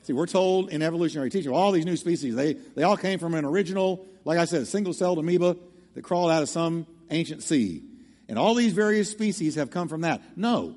[0.04, 3.34] See, we're told in evolutionary teaching, all these new species, they, they all came from
[3.34, 5.56] an original, like I said, single celled amoeba
[5.94, 7.84] that crawled out of some ancient sea.
[8.28, 10.22] And all these various species have come from that.
[10.38, 10.76] No,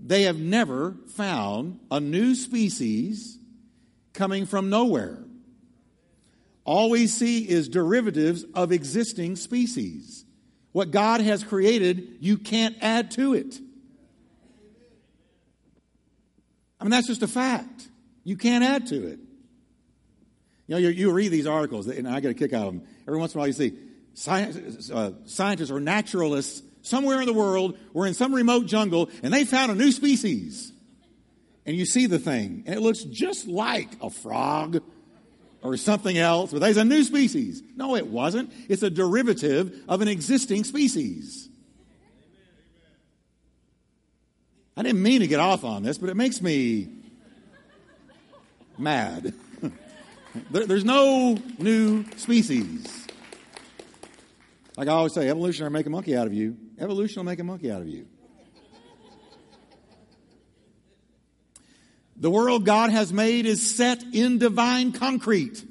[0.00, 3.38] they have never found a new species
[4.12, 5.18] coming from nowhere.
[6.64, 10.24] All we see is derivatives of existing species.
[10.70, 13.58] What God has created, you can't add to it.
[16.80, 17.88] I mean, that's just a fact.
[18.24, 19.18] You can't add to it.
[20.66, 22.82] You know, you, you read these articles, and I get a kick out of them.
[23.06, 23.78] Every once in a while, you see
[24.14, 29.32] science, uh, scientists or naturalists somewhere in the world were in some remote jungle, and
[29.32, 30.72] they found a new species.
[31.66, 34.82] And you see the thing, and it looks just like a frog
[35.62, 37.62] or something else, but there's a new species.
[37.74, 38.52] No, it wasn't.
[38.68, 41.48] It's a derivative of an existing species.
[44.76, 46.88] I didn't mean to get off on this, but it makes me
[48.78, 49.34] mad.
[50.50, 53.06] there, there's no new species.
[54.76, 56.56] Like I always say, evolution will make a monkey out of you.
[56.78, 58.06] Evolution will make a monkey out of you.
[62.16, 65.64] The world God has made is set in divine concrete.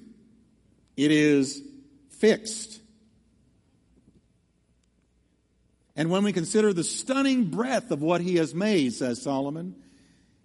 [0.96, 1.62] It is
[2.10, 2.80] fixed.
[5.96, 9.76] And when we consider the stunning breadth of what he has made, says Solomon,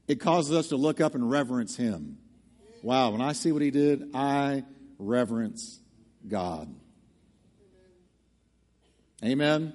[0.07, 2.19] it causes us to look up and reverence him.
[2.83, 4.65] Wow, when I see what he did, I
[4.99, 5.81] reverence
[6.27, 6.75] God.
[9.25, 9.75] Amen.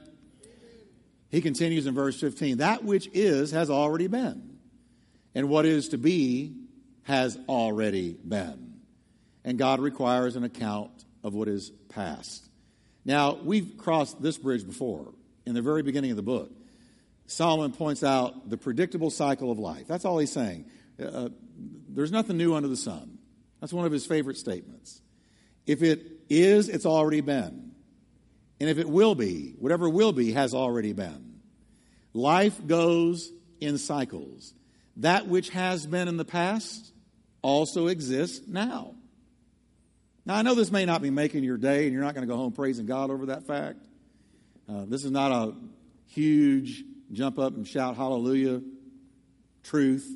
[1.30, 4.58] He continues in verse 15 that which is has already been
[5.36, 6.56] and what is to be
[7.04, 8.80] has already been.
[9.44, 10.92] and God requires an account
[11.24, 12.48] of what is past.
[13.06, 15.14] Now, we've crossed this bridge before
[15.46, 16.52] in the very beginning of the book.
[17.26, 19.88] Solomon points out the predictable cycle of life.
[19.88, 20.66] That's all he's saying.
[21.02, 21.30] Uh,
[21.90, 23.18] there's nothing new under the sun.
[23.60, 25.02] That's one of his favorite statements.
[25.66, 27.72] If it is, it's already been.
[28.60, 31.40] And if it will be, whatever will be has already been.
[32.14, 34.54] Life goes in cycles.
[34.98, 36.94] That which has been in the past
[37.42, 38.96] also exists now.
[40.26, 42.32] Now, I know this may not be making your day, and you're not going to
[42.32, 43.80] go home praising God over that fact.
[44.70, 45.54] Uh, this is not a
[46.08, 48.62] huge jump up and shout hallelujah
[49.64, 50.10] truth.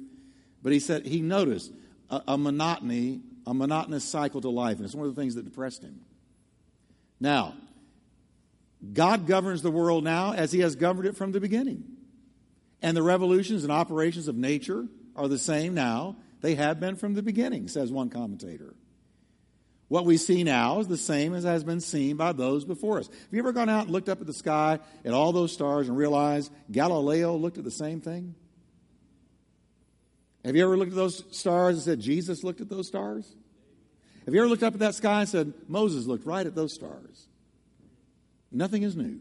[0.64, 1.72] But he said he noticed
[2.10, 5.46] a, a monotony, a monotonous cycle to life, and it's one of the things that
[5.46, 6.02] depressed him.
[7.20, 7.56] Now,
[8.94, 11.84] God governs the world now as he has governed it from the beginning.
[12.82, 17.16] And the revolutions and operations of nature are the same now they have been from
[17.16, 18.76] the beginning, says one commentator.
[19.88, 23.08] What we see now is the same as has been seen by those before us.
[23.08, 25.88] Have you ever gone out and looked up at the sky at all those stars
[25.88, 28.36] and realized Galileo looked at the same thing?
[30.48, 33.36] Have you ever looked at those stars and said Jesus looked at those stars?
[34.24, 36.72] Have you ever looked up at that sky and said Moses looked right at those
[36.72, 37.28] stars?
[38.50, 39.20] Nothing is new.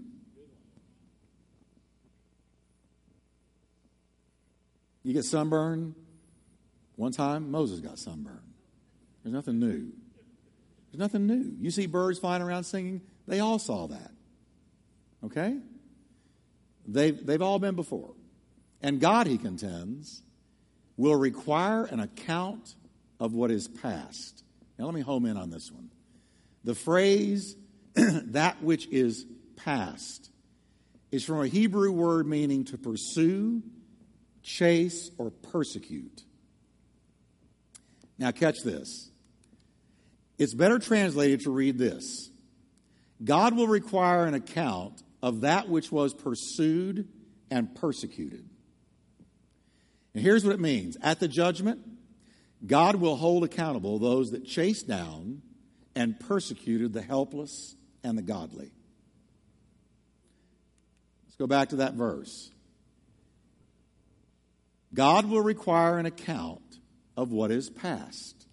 [5.02, 5.96] You get sunburned.
[6.94, 8.38] One time, Moses got sunburned.
[9.24, 9.90] There's nothing new.
[10.92, 11.56] There's nothing new.
[11.60, 14.12] You see birds flying around singing, they all saw that.
[15.24, 15.58] Okay?
[16.86, 18.14] They've, they've all been before.
[18.80, 20.22] And God, he contends,
[20.96, 22.74] will require an account
[23.20, 24.42] of what is past.
[24.78, 25.90] Now, let me home in on this one.
[26.64, 27.56] The phrase,
[27.94, 29.24] that which is
[29.56, 30.30] past,
[31.10, 33.62] is from a Hebrew word meaning to pursue,
[34.42, 36.22] chase, or persecute.
[38.18, 39.10] Now, catch this.
[40.38, 42.30] It's better translated to read this
[43.22, 47.08] God will require an account of that which was pursued
[47.50, 48.48] and persecuted.
[50.16, 51.78] And here's what it means at the judgment,
[52.66, 55.42] God will hold accountable those that chased down
[55.94, 58.70] and persecuted the helpless and the godly.
[61.26, 62.50] Let's go back to that verse.
[64.94, 66.78] God will require an account
[67.14, 68.46] of what is past.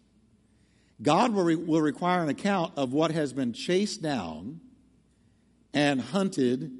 [1.02, 4.60] God will, re- will require an account of what has been chased down
[5.74, 6.74] and hunted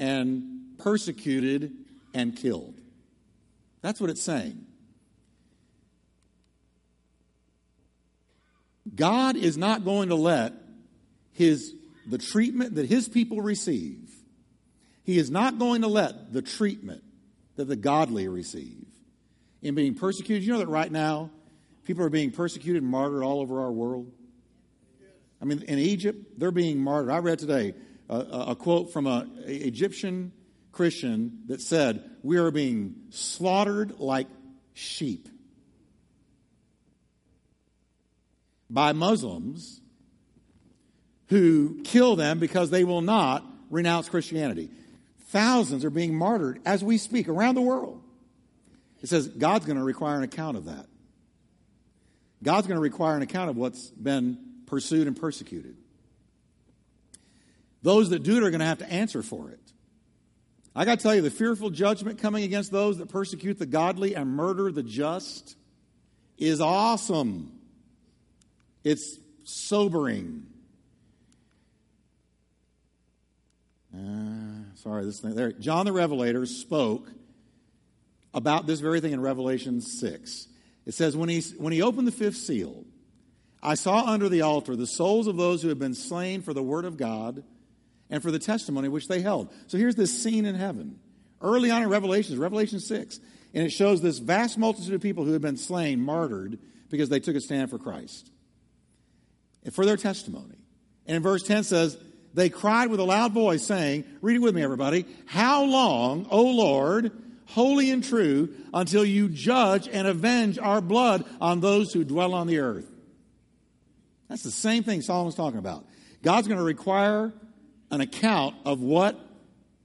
[0.00, 1.70] and persecuted
[2.12, 2.79] and killed.
[3.82, 4.66] That's what it's saying.
[8.94, 10.52] God is not going to let
[11.32, 11.74] his
[12.06, 14.10] the treatment that his people receive.
[15.04, 17.02] He is not going to let the treatment
[17.56, 18.86] that the godly receive
[19.62, 20.44] in being persecuted.
[20.44, 21.30] You know that right now
[21.90, 24.12] People are being persecuted and martyred all over our world.
[25.42, 27.10] I mean, in Egypt, they're being martyred.
[27.10, 27.74] I read today
[28.08, 30.30] a, a quote from an Egyptian
[30.72, 34.28] Christian that said, We are being slaughtered like
[34.72, 35.28] sheep
[38.68, 39.80] by Muslims
[41.28, 44.70] who kill them because they will not renounce Christianity.
[45.28, 48.02] Thousands are being martyred as we speak around the world.
[49.02, 50.86] It says God's going to require an account of that.
[52.42, 55.76] God's going to require an account of what's been pursued and persecuted.
[57.82, 59.60] Those that do it are going to have to answer for it.
[60.74, 64.14] I got to tell you, the fearful judgment coming against those that persecute the godly
[64.14, 65.56] and murder the just
[66.38, 67.52] is awesome.
[68.84, 70.46] It's sobering.
[73.94, 75.52] Uh, sorry, this thing there.
[75.52, 77.10] John the Revelator spoke
[78.32, 80.46] about this very thing in Revelation 6.
[80.86, 82.84] It says, when he, when he opened the fifth seal,
[83.62, 86.62] I saw under the altar the souls of those who had been slain for the
[86.62, 87.42] word of God
[88.10, 89.52] and for the testimony which they held.
[89.66, 90.98] So here's this scene in heaven.
[91.40, 93.20] Early on in Revelation, Revelation 6,
[93.54, 96.58] and it shows this vast multitude of people who had been slain, martyred,
[96.90, 98.30] because they took a stand for Christ
[99.64, 100.56] and for their testimony.
[101.06, 101.96] And in verse 10 says,
[102.34, 105.06] They cried with a loud voice, saying, Read it with me, everybody.
[105.26, 107.12] How long, O Lord,
[107.46, 112.46] holy and true, until you judge and avenge our blood on those who dwell on
[112.46, 112.86] the earth.
[114.28, 115.84] That's the same thing Solomon's talking about.
[116.22, 117.32] God's going to require
[117.90, 119.18] an account of what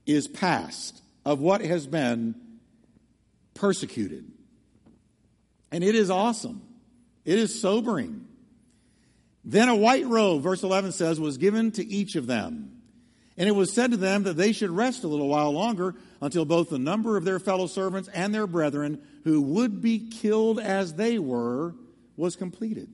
[0.06, 2.34] is past, of what has been
[3.54, 4.30] persecuted.
[5.72, 6.62] And it is awesome.
[7.24, 8.26] It is sobering.
[9.44, 12.72] Then a white robe, verse 11 says, was given to each of them.
[13.36, 16.44] And it was said to them that they should rest a little while longer until
[16.44, 20.94] both the number of their fellow servants and their brethren who would be killed as
[20.94, 21.74] they were
[22.16, 22.88] was completed.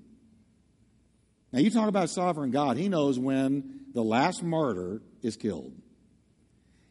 [1.52, 2.76] Now, you talk about sovereign God.
[2.76, 5.72] He knows when the last martyr is killed.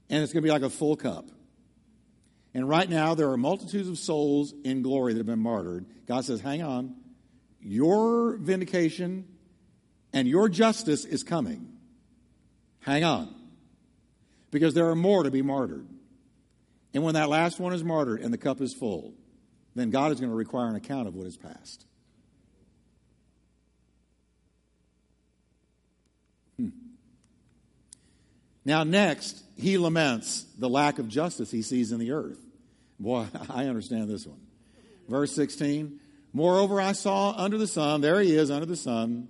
[0.10, 1.30] And it's going to be like a full cup.
[2.54, 5.86] And right now, there are multitudes of souls in glory that have been martyred.
[6.06, 6.96] God says, hang on.
[7.62, 9.26] Your vindication
[10.12, 11.72] and your justice is coming.
[12.82, 13.34] Hang on.
[14.50, 15.88] Because there are more to be martyred.
[16.94, 19.14] And when that last one is martyred and the cup is full,
[19.76, 21.86] then God is going to require an account of what is past.
[28.64, 32.40] Now, next, he laments the lack of justice he sees in the earth.
[33.00, 34.40] Boy, I understand this one.
[35.08, 36.00] Verse 16
[36.34, 39.28] Moreover, I saw under the sun, there he is under the sun,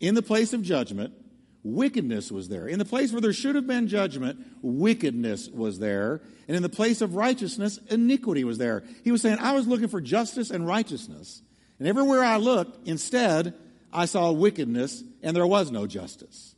[0.00, 1.14] in the place of judgment,
[1.62, 2.68] wickedness was there.
[2.68, 6.20] In the place where there should have been judgment, wickedness was there.
[6.46, 8.84] And in the place of righteousness, iniquity was there.
[9.02, 11.42] He was saying, I was looking for justice and righteousness.
[11.78, 13.54] And everywhere I looked, instead,
[13.92, 16.54] I saw wickedness and there was no justice.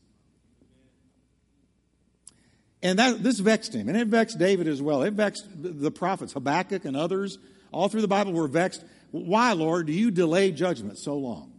[2.82, 5.02] And that, this vexed him, and it vexed David as well.
[5.02, 7.38] It vexed the prophets, Habakkuk and others,
[7.72, 8.84] all through the Bible were vexed.
[9.10, 11.52] Why, Lord, do you delay judgment so long?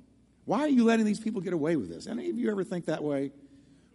[0.45, 2.07] Why are you letting these people get away with this?
[2.07, 3.31] Any of you ever think that way?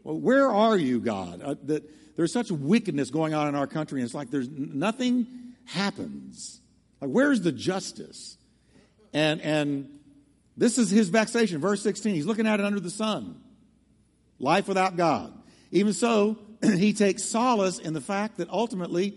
[0.05, 1.41] Well, where are you, God?
[1.43, 1.83] Uh, that
[2.17, 5.27] there's such wickedness going on in our country, and it's like there's nothing
[5.65, 6.61] happens.
[7.01, 8.37] Like, where's the justice?
[9.13, 9.99] And and
[10.57, 11.61] this is his vexation.
[11.61, 12.15] Verse 16.
[12.15, 13.41] He's looking at it under the sun.
[14.39, 15.33] Life without God.
[15.71, 16.39] Even so,
[16.79, 19.17] he takes solace in the fact that ultimately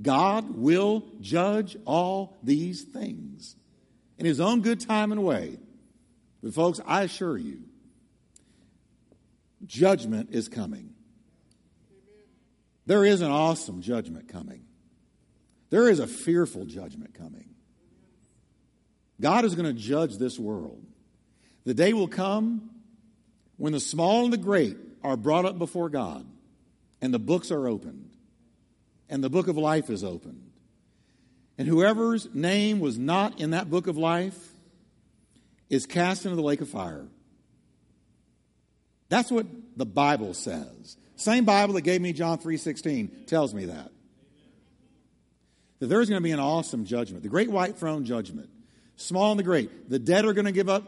[0.00, 3.56] God will judge all these things
[4.18, 5.58] in his own good time and way.
[6.42, 7.62] But, folks, I assure you,
[9.64, 10.94] judgment is coming.
[12.86, 14.64] There is an awesome judgment coming.
[15.70, 17.50] There is a fearful judgment coming.
[19.20, 20.84] God is going to judge this world.
[21.64, 22.70] The day will come
[23.56, 26.26] when the small and the great are brought up before God
[27.00, 28.10] and the books are opened,
[29.08, 30.50] and the book of life is opened.
[31.58, 34.52] And whoever's name was not in that book of life
[35.70, 37.06] is cast into the lake of fire.
[39.08, 40.96] That's what the Bible says.
[41.16, 43.90] Same Bible that gave me John 3:16 tells me that.
[45.78, 48.50] That there's going to be an awesome judgment, the great white throne judgment.
[48.96, 49.90] Small and the great.
[49.90, 50.84] The dead are going to give up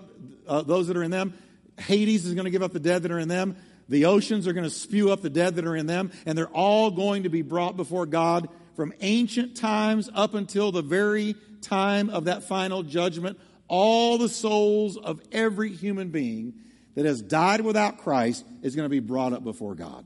[0.46, 1.34] uh, those that are in them.
[1.78, 3.56] Hades is going to give up the dead that are in them.
[3.88, 6.46] The oceans are going to spew up the dead that are in them, and they're
[6.48, 12.10] all going to be brought before God from ancient times up until the very time
[12.10, 13.38] of that final judgment.
[13.66, 16.54] All the souls of every human being
[16.94, 20.04] that has died without Christ is going to be brought up before God.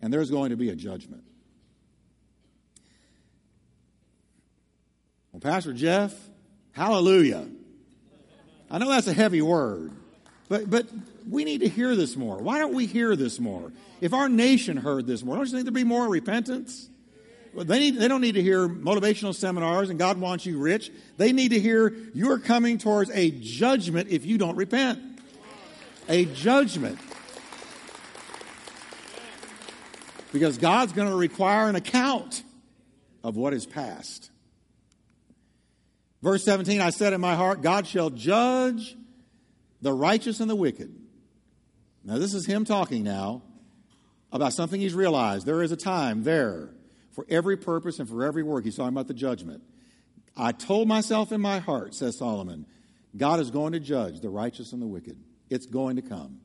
[0.00, 1.22] And there's going to be a judgment.
[5.32, 6.14] Well, Pastor Jeff,
[6.72, 7.46] hallelujah.
[8.70, 9.92] I know that's a heavy word,
[10.52, 10.86] but, but
[11.26, 12.36] we need to hear this more.
[12.36, 13.72] Why don't we hear this more?
[14.02, 16.90] If our nation heard this more, don't you think there'd be more repentance?
[17.56, 20.92] They, need, they don't need to hear motivational seminars and God wants you rich.
[21.16, 25.00] They need to hear you're coming towards a judgment if you don't repent.
[26.10, 26.98] A judgment.
[30.34, 32.42] Because God's going to require an account
[33.24, 34.30] of what is past.
[36.20, 38.98] Verse 17, I said in my heart, God shall judge
[39.82, 40.94] the righteous and the wicked.
[42.04, 43.42] Now, this is him talking now
[44.32, 45.44] about something he's realized.
[45.44, 46.70] There is a time there
[47.10, 48.64] for every purpose and for every work.
[48.64, 49.62] He's talking about the judgment.
[50.36, 52.64] I told myself in my heart, says Solomon,
[53.16, 55.18] God is going to judge the righteous and the wicked.
[55.50, 56.40] It's going to come.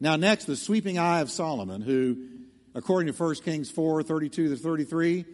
[0.00, 2.28] Now, next, the sweeping eye of Solomon, who,
[2.74, 5.24] according to 1 Kings 4 32 to 33,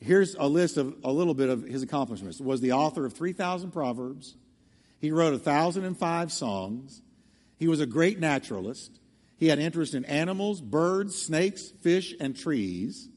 [0.00, 2.40] here's a list of a little bit of his accomplishments.
[2.40, 4.36] Was the author of 3,000 Proverbs.
[5.00, 7.02] He wrote 1,005 songs.
[7.56, 9.00] He was a great naturalist.
[9.38, 13.08] He had interest in animals, birds, snakes, fish, and trees.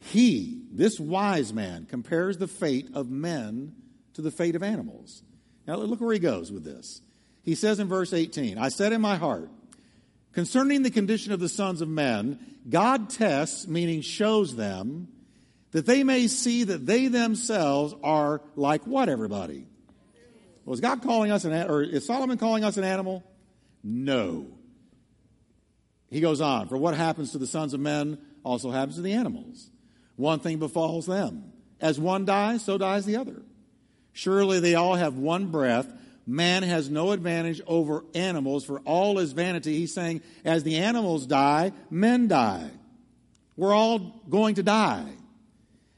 [0.00, 3.74] He, this wise man, compares the fate of men
[4.14, 5.22] to the fate of animals.
[5.66, 7.02] Now, look where he goes with this.
[7.42, 9.50] He says in verse 18, I said in my heart,
[10.32, 15.08] concerning the condition of the sons of men, God tests, meaning shows them,
[15.72, 19.67] that they may see that they themselves are like what, everybody?
[20.68, 23.24] Was God calling us an, or is Solomon calling us an animal?
[23.82, 24.48] No.
[26.10, 29.14] He goes on, for what happens to the sons of men also happens to the
[29.14, 29.70] animals.
[30.16, 31.52] One thing befalls them.
[31.80, 33.40] As one dies, so dies the other.
[34.12, 35.90] Surely they all have one breath.
[36.26, 39.74] Man has no advantage over animals, for all is vanity.
[39.78, 42.70] He's saying, as the animals die, men die.
[43.56, 45.06] We're all going to die.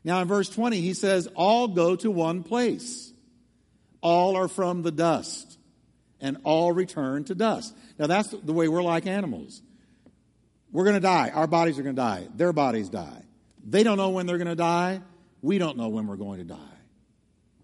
[0.05, 3.10] Now in verse 20, he says, all go to one place.
[4.01, 5.59] All are from the dust
[6.21, 7.75] and all return to dust.
[7.99, 9.63] Now, that's the way we're like animals.
[10.73, 11.31] We're going to die.
[11.35, 12.29] Our bodies are going to die.
[12.35, 13.23] Their bodies die.
[13.67, 15.01] They don't know when they're going to die.
[15.43, 16.57] We don't know when we're going to die.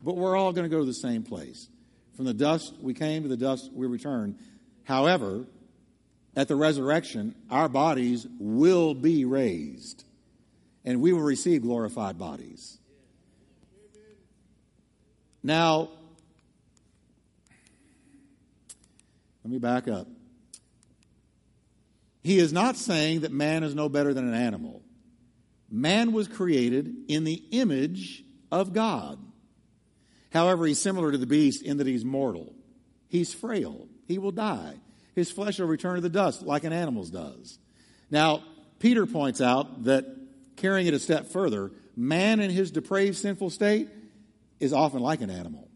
[0.03, 1.69] But we're all going to go to the same place.
[2.17, 4.39] From the dust we came, to the dust we return.
[4.85, 5.45] However,
[6.35, 10.05] at the resurrection, our bodies will be raised,
[10.85, 12.79] and we will receive glorified bodies.
[15.43, 15.91] Now,
[19.47, 20.09] let me back up.
[22.25, 24.83] He is not saying that man is no better than an animal.
[25.71, 29.21] Man was created in the image of God.
[30.33, 32.57] However, he's similar to the beast in that he's mortal.
[33.09, 33.87] He's frail.
[34.09, 34.81] He will die.
[35.15, 37.61] His flesh will return to the dust like an animal's does.
[38.11, 38.43] Now,
[38.81, 40.07] Peter points out that
[40.57, 43.91] carrying it a step further, man in his depraved sinful state
[44.59, 45.67] is often like an animal.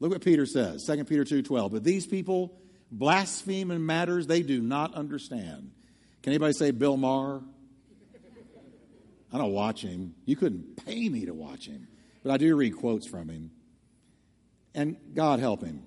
[0.00, 1.72] Look what Peter says, 2 Peter 2:12.
[1.72, 2.56] But these people
[2.90, 5.72] blaspheme in matters they do not understand.
[6.22, 7.42] Can anybody say Bill Maher?
[9.32, 10.14] I don't watch him.
[10.24, 11.86] You couldn't pay me to watch him.
[12.22, 13.50] But I do read quotes from him.
[14.74, 15.82] And God help him.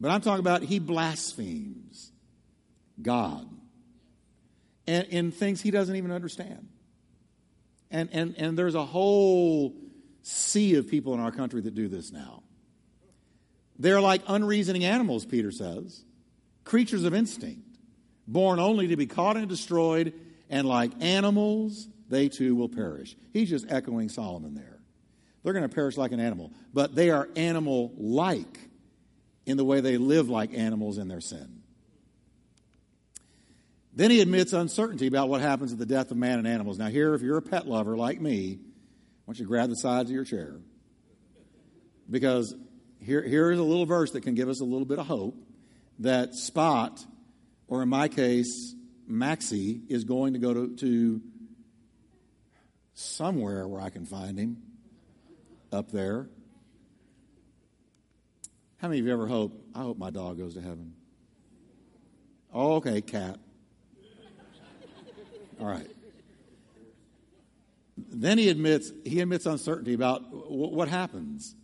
[0.00, 2.10] But I'm talking about he blasphemes
[3.00, 3.48] God
[4.86, 6.68] and in things he doesn't even understand.
[7.90, 9.74] And, and, and there's a whole
[10.22, 12.41] sea of people in our country that do this now.
[13.82, 16.04] They're like unreasoning animals, Peter says,
[16.62, 17.66] creatures of instinct,
[18.28, 20.14] born only to be caught and destroyed,
[20.48, 23.16] and like animals, they too will perish.
[23.32, 24.78] He's just echoing Solomon there.
[25.42, 28.56] They're going to perish like an animal, but they are animal like
[29.46, 31.62] in the way they live like animals in their sin.
[33.94, 36.78] Then he admits uncertainty about what happens at the death of man and animals.
[36.78, 39.76] Now, here, if you're a pet lover like me, I want you to grab the
[39.76, 40.54] sides of your chair
[42.08, 42.54] because
[43.04, 45.36] here, here is a little verse that can give us a little bit of hope
[45.98, 47.04] that Spot,
[47.68, 48.74] or in my case,
[49.06, 51.20] Maxie, is going to go to, to
[52.94, 54.58] somewhere where I can find him
[55.72, 56.28] up there.
[58.78, 60.94] How many of you ever hope, I hope my dog goes to heaven?
[62.52, 63.38] Oh, okay, cat.
[65.60, 65.88] All right.
[67.96, 71.54] Then he admits he admits uncertainty about what happens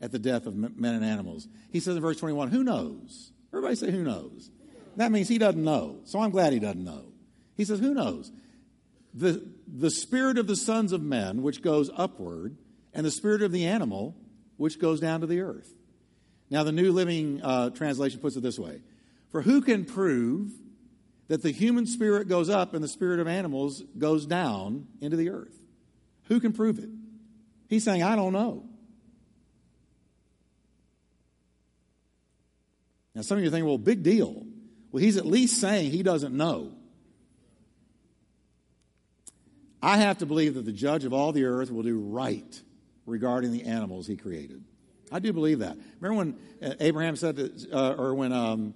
[0.00, 1.48] at the death of men and animals.
[1.70, 3.32] He says in verse 21, Who knows?
[3.52, 4.50] Everybody say, Who knows?
[4.96, 6.00] That means he doesn't know.
[6.04, 7.12] So I'm glad he doesn't know.
[7.56, 8.32] He says, Who knows?
[9.14, 12.56] The, the spirit of the sons of men, which goes upward,
[12.92, 14.14] and the spirit of the animal,
[14.56, 15.72] which goes down to the earth.
[16.50, 18.80] Now, the New Living uh, Translation puts it this way
[19.30, 20.50] For who can prove
[21.28, 25.30] that the human spirit goes up and the spirit of animals goes down into the
[25.30, 25.56] earth?
[26.24, 26.90] Who can prove it?
[27.68, 28.64] He's saying, I don't know.
[33.16, 34.44] Now, some of you are thinking, well, big deal.
[34.92, 36.72] Well, he's at least saying he doesn't know.
[39.82, 42.62] I have to believe that the judge of all the earth will do right
[43.06, 44.62] regarding the animals he created.
[45.10, 45.78] I do believe that.
[45.98, 48.74] Remember when uh, Abraham said, to, uh, or when, um,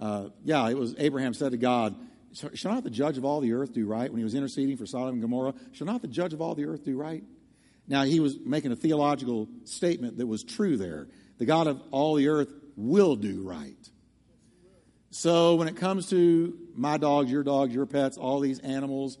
[0.00, 1.94] uh, yeah, it was Abraham said to God,
[2.54, 4.10] Shall not the judge of all the earth do right?
[4.10, 6.64] When he was interceding for Sodom and Gomorrah, shall not the judge of all the
[6.64, 7.24] earth do right?
[7.88, 11.08] Now, he was making a theological statement that was true there.
[11.38, 13.74] The God of all the earth will do right.
[15.10, 19.18] So when it comes to my dogs, your dogs, your pets, all these animals,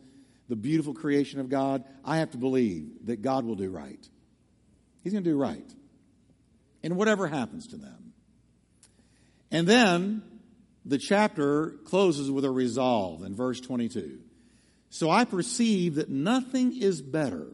[0.48, 4.06] the beautiful creation of God, I have to believe that God will do right.
[5.02, 5.74] He's going to do right.
[6.82, 8.12] And whatever happens to them.
[9.50, 10.22] And then
[10.84, 14.18] the chapter closes with a resolve in verse 22.
[14.90, 17.48] So I perceive that nothing is better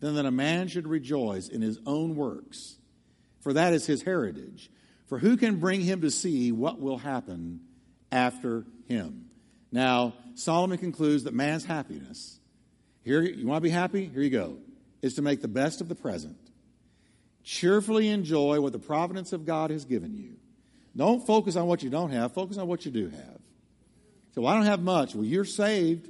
[0.00, 2.76] than that a man should rejoice in his own works,
[3.40, 4.70] for that is his heritage.
[5.12, 7.60] For who can bring him to see what will happen
[8.10, 9.26] after him?
[9.70, 12.38] Now, Solomon concludes that man's happiness,
[13.04, 14.06] here, you want to be happy?
[14.06, 14.56] Here you go,
[15.02, 16.38] is to make the best of the present.
[17.44, 20.36] Cheerfully enjoy what the providence of God has given you.
[20.96, 23.38] Don't focus on what you don't have, focus on what you do have.
[24.34, 25.14] So, well, I don't have much.
[25.14, 26.08] Well, you're saved.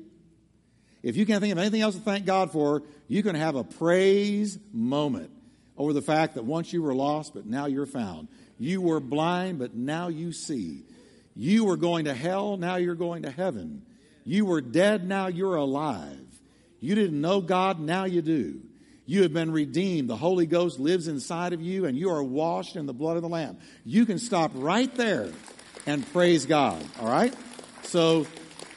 [1.03, 3.65] If you can't think of anything else to thank God for, you can have a
[3.65, 5.33] praise moment
[5.77, 8.29] over the fact that once you were lost, but now you're found.
[8.59, 10.83] You were blind, but now you see.
[11.35, 13.83] You were going to hell, now you're going to heaven.
[14.25, 16.19] You were dead, now you're alive.
[16.81, 18.61] You didn't know God, now you do.
[19.07, 20.09] You have been redeemed.
[20.09, 23.23] The Holy Ghost lives inside of you, and you are washed in the blood of
[23.23, 23.59] the Lamb.
[23.85, 25.31] You can stop right there
[25.87, 27.35] and praise God, all right?
[27.83, 28.27] So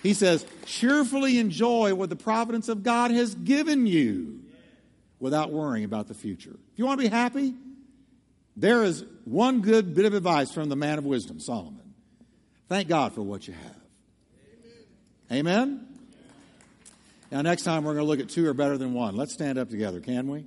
[0.02, 4.42] he says, cheerfully enjoy what the providence of God has given you
[5.20, 6.56] without worrying about the future.
[6.74, 7.54] If you want to be happy,
[8.56, 11.94] There is one good bit of advice from the man of wisdom, Solomon.
[12.70, 13.76] Thank God for what you have.
[15.32, 15.48] Amen?
[15.48, 15.88] Amen?
[17.32, 19.16] Now, next time we're going to look at two are better than one.
[19.16, 20.46] Let's stand up together, can we?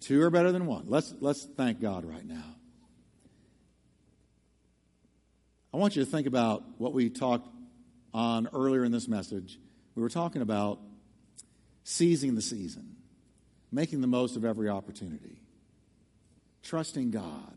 [0.00, 0.86] Two are better than one.
[0.88, 2.56] Let's, let's thank God right now.
[5.72, 7.48] I want you to think about what we talked
[8.14, 9.58] on earlier in this message.
[9.94, 10.80] We were talking about
[11.84, 12.96] seizing the season,
[13.70, 15.42] making the most of every opportunity,
[16.62, 17.56] trusting God,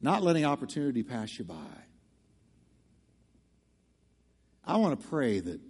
[0.00, 1.54] not letting opportunity pass you by.
[4.66, 5.60] I want to pray that,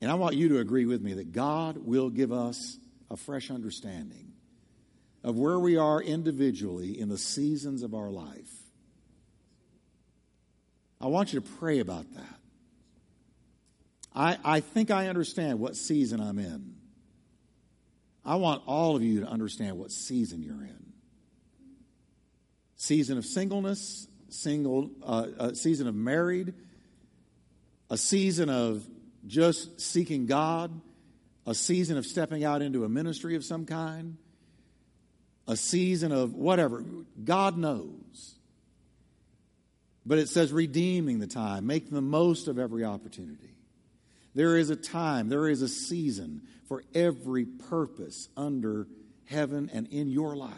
[0.00, 2.78] and I want you to agree with me, that God will give us
[3.10, 4.32] a fresh understanding
[5.24, 8.47] of where we are individually in the seasons of our life.
[11.00, 12.38] I want you to pray about that.
[14.14, 16.74] I, I think I understand what season I'm in.
[18.24, 20.92] I want all of you to understand what season you're in.
[22.76, 26.52] Season of singleness, single, uh, a season of married,
[27.90, 28.84] a season of
[29.26, 30.80] just seeking God,
[31.46, 34.16] a season of stepping out into a ministry of some kind,
[35.46, 36.84] a season of whatever.
[37.24, 38.37] God knows.
[40.08, 43.54] But it says redeeming the time, making the most of every opportunity.
[44.34, 48.86] There is a time, there is a season for every purpose under
[49.26, 50.52] heaven and in your life.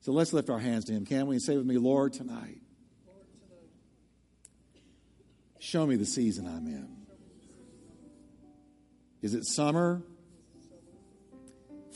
[0.00, 1.36] So let's lift our hands to Him, can we?
[1.36, 2.60] And say with me, Lord, tonight,
[5.58, 6.94] show me the season I'm in.
[9.22, 10.02] Is it summer,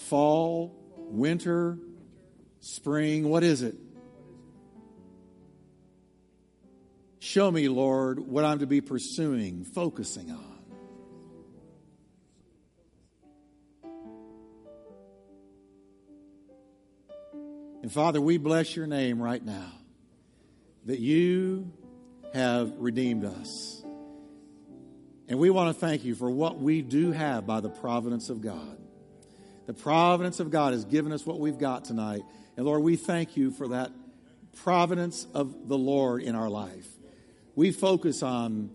[0.08, 1.78] fall, winter,
[2.60, 3.28] spring?
[3.28, 3.76] What is it?
[7.20, 10.50] Show me, Lord, what I'm to be pursuing, focusing on.
[17.82, 19.70] And Father, we bless your name right now
[20.86, 21.70] that you
[22.32, 23.82] have redeemed us.
[25.28, 28.40] And we want to thank you for what we do have by the providence of
[28.40, 28.78] God.
[29.66, 32.22] The providence of God has given us what we've got tonight.
[32.56, 33.92] And Lord, we thank you for that
[34.56, 36.88] providence of the Lord in our life.
[37.54, 38.70] We focus on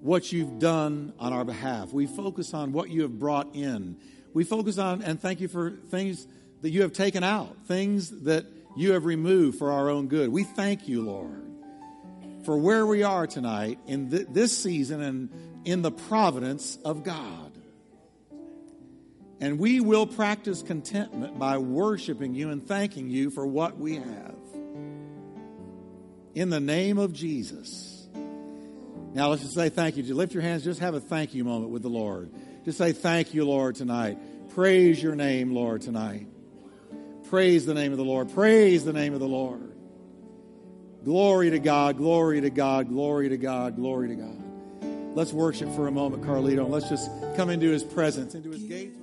[0.00, 1.92] what you've done on our behalf.
[1.92, 3.96] We focus on what you have brought in.
[4.34, 6.26] We focus on and thank you for things
[6.62, 8.46] that you have taken out, things that
[8.76, 10.28] you have removed for our own good.
[10.30, 11.42] We thank you, Lord,
[12.44, 17.52] for where we are tonight in th- this season and in the providence of God.
[19.40, 24.36] And we will practice contentment by worshiping you and thanking you for what we have.
[26.34, 27.95] In the name of Jesus.
[29.16, 30.02] Now let's just say thank you.
[30.02, 32.30] Just lift your hands, just have a thank you moment with the Lord.
[32.66, 34.18] Just say thank you, Lord, tonight.
[34.50, 36.26] Praise your name, Lord, tonight.
[37.30, 38.30] Praise the name of the Lord.
[38.34, 39.72] Praise the name of the Lord.
[41.02, 45.16] Glory to God, glory to God, glory to God, glory to God.
[45.16, 46.68] Let's worship for a moment, Carlito.
[46.68, 48.98] Let's just come into his presence, into his gates.